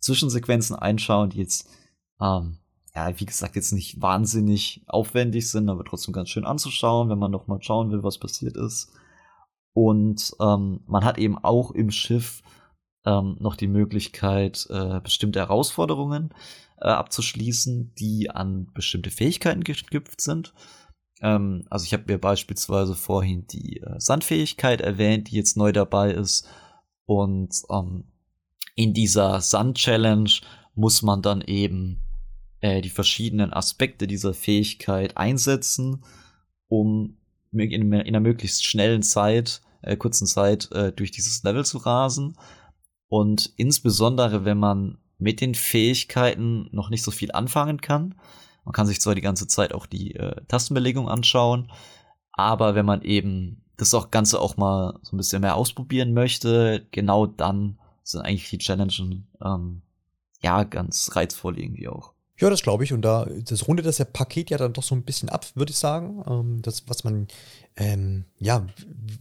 [0.03, 1.69] Zwischensequenzen einschauen, die jetzt
[2.21, 2.59] ähm,
[2.95, 7.31] ja, wie gesagt, jetzt nicht wahnsinnig aufwendig sind, aber trotzdem ganz schön anzuschauen, wenn man
[7.31, 8.93] noch mal schauen will, was passiert ist.
[9.73, 12.43] Und ähm, man hat eben auch im Schiff
[13.07, 16.35] ähm, noch die Möglichkeit, äh, bestimmte Herausforderungen
[16.79, 20.53] äh, abzuschließen, die an bestimmte Fähigkeiten geknüpft sind.
[21.23, 26.13] Ähm, also ich habe mir beispielsweise vorhin die äh, Sandfähigkeit erwähnt, die jetzt neu dabei
[26.13, 26.47] ist.
[27.07, 28.12] Und ähm,
[28.75, 30.31] in dieser Sand-Challenge
[30.75, 32.03] muss man dann eben
[32.61, 36.05] äh, die verschiedenen Aspekte dieser Fähigkeit einsetzen,
[36.69, 37.19] um
[37.53, 42.37] in, in einer möglichst schnellen Zeit, äh, kurzen Zeit äh, durch dieses Level zu rasen.
[43.09, 48.15] Und insbesondere, wenn man mit den Fähigkeiten noch nicht so viel anfangen kann.
[48.65, 51.71] Man kann sich zwar die ganze Zeit auch die äh, Tastenbelegung anschauen,
[52.33, 56.87] aber wenn man eben das auch Ganze auch mal so ein bisschen mehr ausprobieren möchte,
[56.91, 59.03] genau dann sind eigentlich die Challenges
[59.45, 59.83] ähm,
[60.41, 62.13] ja ganz reizvoll irgendwie auch.
[62.39, 62.93] Ja, das glaube ich.
[62.93, 65.71] Und da, das rundet das ja Paket ja dann doch so ein bisschen ab, würde
[65.71, 66.25] ich sagen.
[66.27, 67.29] Ähm, das, was man
[67.77, 68.67] ähm, ja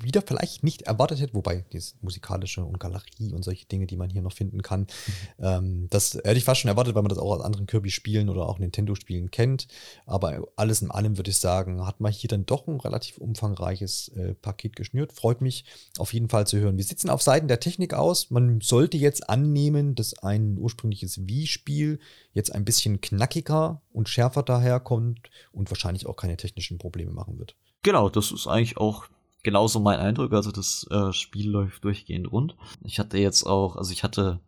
[0.04, 4.10] wieder vielleicht nicht erwartet hätte, wobei dieses musikalische und Galerie und solche Dinge, die man
[4.10, 5.45] hier noch finden kann, mhm.
[5.45, 8.47] ähm, das hätte ich fast schon erwartet, weil man das auch aus anderen Kirby-Spielen oder
[8.47, 9.68] auch Nintendo-Spielen kennt.
[10.06, 14.10] Aber alles in allem würde ich sagen, hat man hier dann doch ein relativ umfangreiches
[14.10, 15.14] äh, Paket geschnürt.
[15.14, 15.66] Freut mich
[15.97, 16.78] auf jeden Fall zu hören.
[16.78, 18.32] Wir sitzen auf Seiten der Technik aus.
[18.32, 21.99] Man sollte jetzt annehmen, dass ein ursprüngliches Wii-Spiel
[22.34, 27.56] jetzt ein bisschen knackiger und schärfer daherkommt und wahrscheinlich auch keine technischen Probleme machen wird.
[27.84, 29.05] Genau, das ist eigentlich auch
[29.43, 30.34] genauso mein Eindruck.
[30.34, 32.55] Also das äh, Spiel läuft durchgehend rund.
[32.84, 34.39] Ich hatte jetzt auch, also ich hatte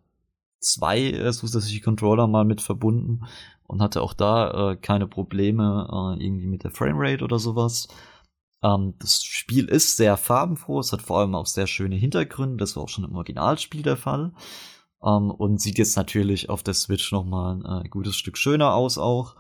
[0.59, 3.25] zwei äh, zusätzliche Controller mal mit verbunden
[3.67, 5.87] und hatte auch da äh, keine Probleme
[6.19, 7.87] äh, irgendwie mit der Framerate oder sowas.
[8.61, 12.75] Ähm, das Spiel ist sehr farbenfroh, es hat vor allem auch sehr schöne Hintergründe, das
[12.75, 14.31] war auch schon im Originalspiel der Fall.
[15.03, 18.73] Ähm, und sieht jetzt natürlich auf der Switch noch mal ein äh, gutes Stück schöner
[18.73, 19.35] aus auch.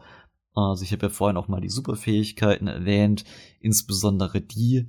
[0.55, 3.25] Also ich habe ja vorhin auch mal die Superfähigkeiten erwähnt,
[3.59, 4.87] insbesondere die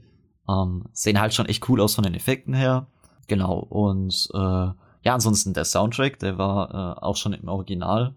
[0.48, 2.86] ähm, sehen halt schon echt cool aus von den Effekten her.
[3.26, 8.14] Genau, und äh, ja, ansonsten der Soundtrack, der war äh, auch schon im Original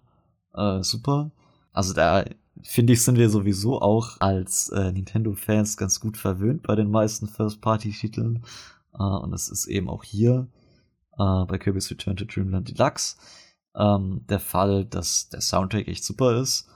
[0.53, 1.31] äh, super.
[1.71, 2.25] Also da
[2.63, 7.27] finde ich, sind wir sowieso auch als äh, Nintendo-Fans ganz gut verwöhnt bei den meisten
[7.27, 8.43] First-Party-Titeln.
[8.93, 10.47] Äh, und das ist eben auch hier
[11.17, 13.15] äh, bei Kirby's Return to Dreamland Deluxe
[13.75, 16.67] ähm, der Fall, dass der Soundtrack echt super ist.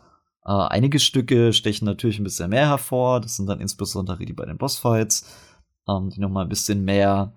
[0.46, 3.22] Äh, einige Stücke stechen natürlich ein bisschen mehr hervor.
[3.22, 5.30] Das sind dann insbesondere die bei den Bossfights,
[5.88, 7.34] ähm, die nochmal ein bisschen mehr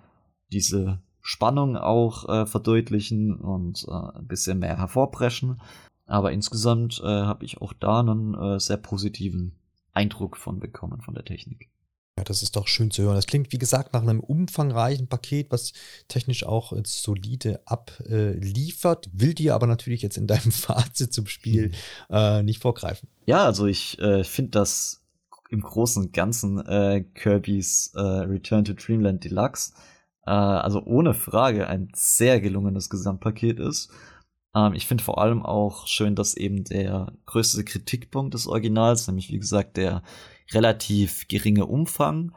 [0.53, 5.61] diese Spannung auch äh, verdeutlichen und äh, ein bisschen mehr hervorpreschen.
[6.07, 9.59] Aber insgesamt äh, habe ich auch da einen äh, sehr positiven
[9.93, 11.71] Eindruck von bekommen von der Technik.
[12.17, 13.17] Ja, das ist doch schön zu hören.
[13.17, 15.73] Das klingt, wie gesagt, nach einem umfangreichen Paket, was
[16.07, 19.11] technisch auch jetzt solide abliefert.
[19.13, 21.73] Will dir aber natürlich jetzt in deinem Fazit zum Spiel
[22.11, 23.09] äh, nicht vorgreifen.
[23.27, 25.03] Ja, also ich äh, finde das
[25.51, 29.73] im Großen und Ganzen äh, Kirby's äh, Return to Dreamland Deluxe,
[30.25, 33.91] äh, also ohne Frage ein sehr gelungenes Gesamtpaket ist.
[34.55, 39.31] Ähm, ich finde vor allem auch schön, dass eben der größte Kritikpunkt des Originals, nämlich
[39.31, 40.03] wie gesagt der
[40.53, 42.35] relativ geringe Umfang,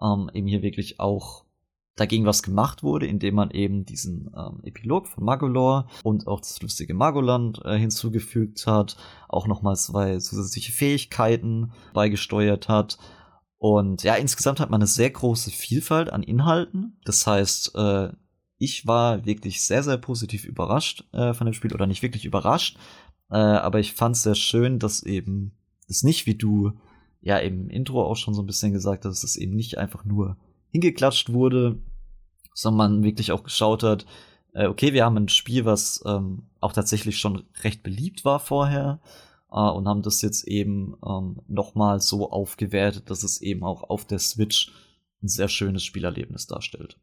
[0.00, 1.44] ähm, eben hier wirklich auch
[1.98, 6.60] dagegen was gemacht wurde, indem man eben diesen ähm, Epilog von Magolor und auch das
[6.62, 8.96] lustige Magoland äh, hinzugefügt hat,
[9.28, 12.98] auch nochmal zwei zusätzliche Fähigkeiten beigesteuert hat.
[13.58, 17.00] Und ja, insgesamt hat man eine sehr große Vielfalt an Inhalten.
[17.04, 18.10] Das heißt, äh,
[18.58, 22.78] ich war wirklich sehr, sehr positiv überrascht äh, von dem Spiel oder nicht wirklich überrascht.
[23.30, 25.56] Äh, aber ich fand es sehr schön, dass eben
[25.88, 26.72] es nicht wie du
[27.20, 30.36] ja im Intro auch schon so ein bisschen gesagt dass es eben nicht einfach nur
[30.70, 31.78] hingeklatscht wurde,
[32.54, 34.06] sondern man wirklich auch geschaut hat,
[34.54, 39.00] äh, okay, wir haben ein Spiel, was ähm, auch tatsächlich schon recht beliebt war vorher
[39.50, 44.04] äh, und haben das jetzt eben ähm, nochmal so aufgewertet, dass es eben auch auf
[44.04, 44.72] der Switch
[45.22, 46.98] ein sehr schönes Spielerlebnis darstellt.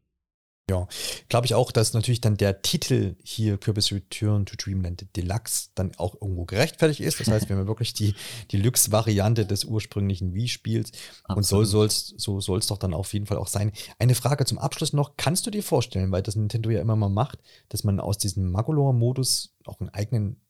[0.68, 0.88] Ja,
[1.28, 5.94] glaube ich auch, dass natürlich dann der Titel hier Kirby's Return to Dreamland Deluxe dann
[5.96, 7.20] auch irgendwo gerechtfertigt ist.
[7.20, 8.16] Das heißt, wir haben wirklich die
[8.50, 10.90] Deluxe-Variante des ursprünglichen Wii-Spiels
[11.28, 13.70] und soll, soll's, so soll es doch dann auf jeden Fall auch sein.
[14.00, 15.16] Eine Frage zum Abschluss noch.
[15.16, 17.38] Kannst du dir vorstellen, weil das Nintendo ja immer mal macht,
[17.68, 20.40] dass man aus diesem Magolor-Modus auch einen eigenen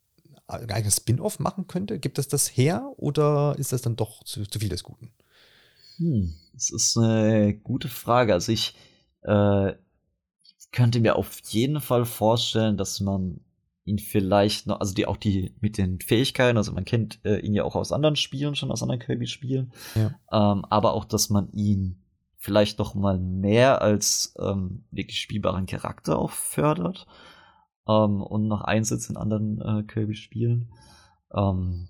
[0.48, 1.98] ein eigenes Spin-off machen könnte?
[1.98, 5.12] Gibt es das her oder ist das dann doch zu, zu viel des Guten?
[5.98, 8.32] Hm, das ist eine gute Frage.
[8.32, 8.76] Also ich
[9.22, 9.72] äh,
[10.72, 13.40] könnte mir auf jeden Fall vorstellen, dass man
[13.84, 17.54] ihn vielleicht noch, also die auch die mit den Fähigkeiten, also man kennt äh, ihn
[17.54, 20.06] ja auch aus anderen Spielen schon, aus anderen Kirby-Spielen, ja.
[20.32, 22.02] ähm, aber auch, dass man ihn
[22.36, 27.06] vielleicht noch mal mehr als ähm, wirklich spielbaren Charakter auch fördert
[27.88, 30.72] ähm, und noch einsetzt in anderen äh, Kirby-Spielen.
[31.34, 31.88] Ähm,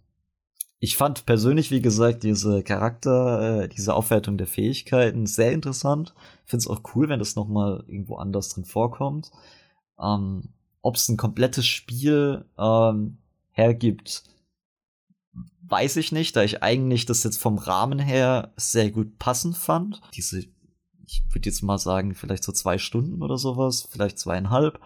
[0.78, 6.14] ich fand persönlich, wie gesagt, diese Charakter, äh, diese Aufwertung der Fähigkeiten sehr interessant.
[6.44, 9.30] Finde es auch cool, wenn das noch mal irgendwo anders drin vorkommt.
[9.98, 10.50] Ähm,
[10.82, 13.18] Ob es ein komplettes Spiel ähm,
[13.52, 14.24] hergibt,
[15.62, 20.02] weiß ich nicht, da ich eigentlich das jetzt vom Rahmen her sehr gut passend fand.
[20.14, 20.40] Diese,
[21.06, 24.78] ich würde jetzt mal sagen, vielleicht so zwei Stunden oder sowas, vielleicht zweieinhalb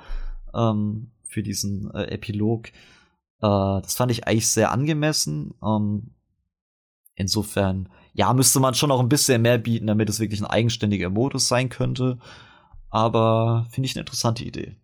[0.55, 2.68] ähm, für diesen äh, Epilog
[3.43, 5.55] äh, das fand ich eigentlich sehr angemessen.
[5.64, 6.14] Ähm,
[7.14, 11.11] insofern, ja, müsste man schon noch ein bisschen mehr bieten, damit es wirklich ein eigenständiger
[11.11, 12.18] Modus sein könnte.
[12.91, 14.76] Aber finde ich eine interessante Idee.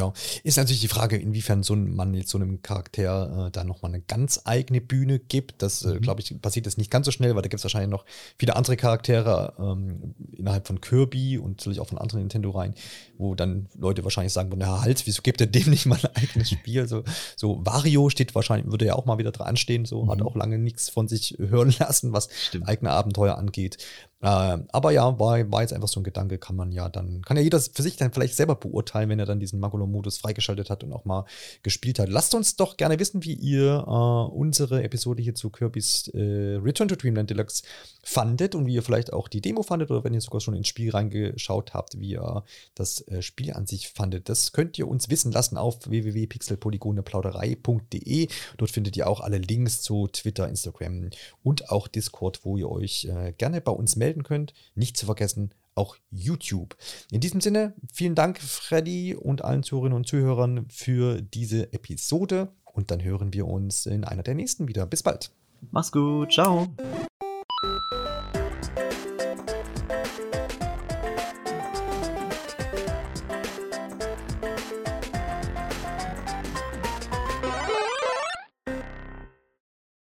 [0.00, 3.64] Ja, ist natürlich die Frage, inwiefern so ein, man jetzt so einem Charakter äh, da
[3.64, 5.60] nochmal eine ganz eigene Bühne gibt.
[5.60, 6.00] Das, äh, mhm.
[6.00, 8.06] glaube ich, passiert jetzt nicht ganz so schnell, weil da gibt es wahrscheinlich noch
[8.38, 12.74] viele andere Charaktere ähm, innerhalb von Kirby und natürlich auch von anderen Nintendo-Reihen,
[13.18, 16.48] wo dann Leute wahrscheinlich sagen, na halt, wieso gibt er dem nicht mal ein eigenes
[16.50, 16.88] Spiel?
[16.88, 17.04] So,
[17.36, 20.10] so Wario steht wahrscheinlich, würde ja auch mal wieder dran stehen, so mhm.
[20.10, 22.66] hat auch lange nichts von sich hören lassen, was Stimmt.
[22.68, 23.76] eigene Abenteuer angeht.
[24.22, 27.38] Äh, aber ja, war, war jetzt einfach so ein Gedanke, kann man ja dann, kann
[27.38, 30.84] ja jeder für sich dann vielleicht selber beurteilen, wenn er dann diesen Magolo-Modus freigeschaltet hat
[30.84, 31.24] und auch mal
[31.62, 32.10] gespielt hat.
[32.10, 36.88] Lasst uns doch gerne wissen, wie ihr äh, unsere Episode hier zu Kirby's äh, Return
[36.88, 37.62] to Dreamland Deluxe
[38.02, 40.68] fandet und wie ihr vielleicht auch die Demo fandet oder wenn ihr sogar schon ins
[40.68, 42.44] Spiel reingeschaut habt, wie ihr
[42.74, 44.28] das äh, Spiel an sich fandet.
[44.28, 48.28] Das könnt ihr uns wissen lassen auf www.pixelpolygoneplauderei.de.
[48.58, 51.08] Dort findet ihr auch alle Links zu Twitter, Instagram
[51.42, 54.52] und auch Discord, wo ihr euch äh, gerne bei uns meldet melden könnt.
[54.74, 56.76] Nicht zu vergessen, auch YouTube.
[57.10, 62.48] In diesem Sinne, vielen Dank, Freddy und allen Zuhörerinnen und Zuhörern für diese Episode.
[62.64, 64.86] Und dann hören wir uns in einer der nächsten wieder.
[64.86, 65.30] Bis bald.
[65.70, 66.32] Mach's gut.
[66.32, 66.68] Ciao.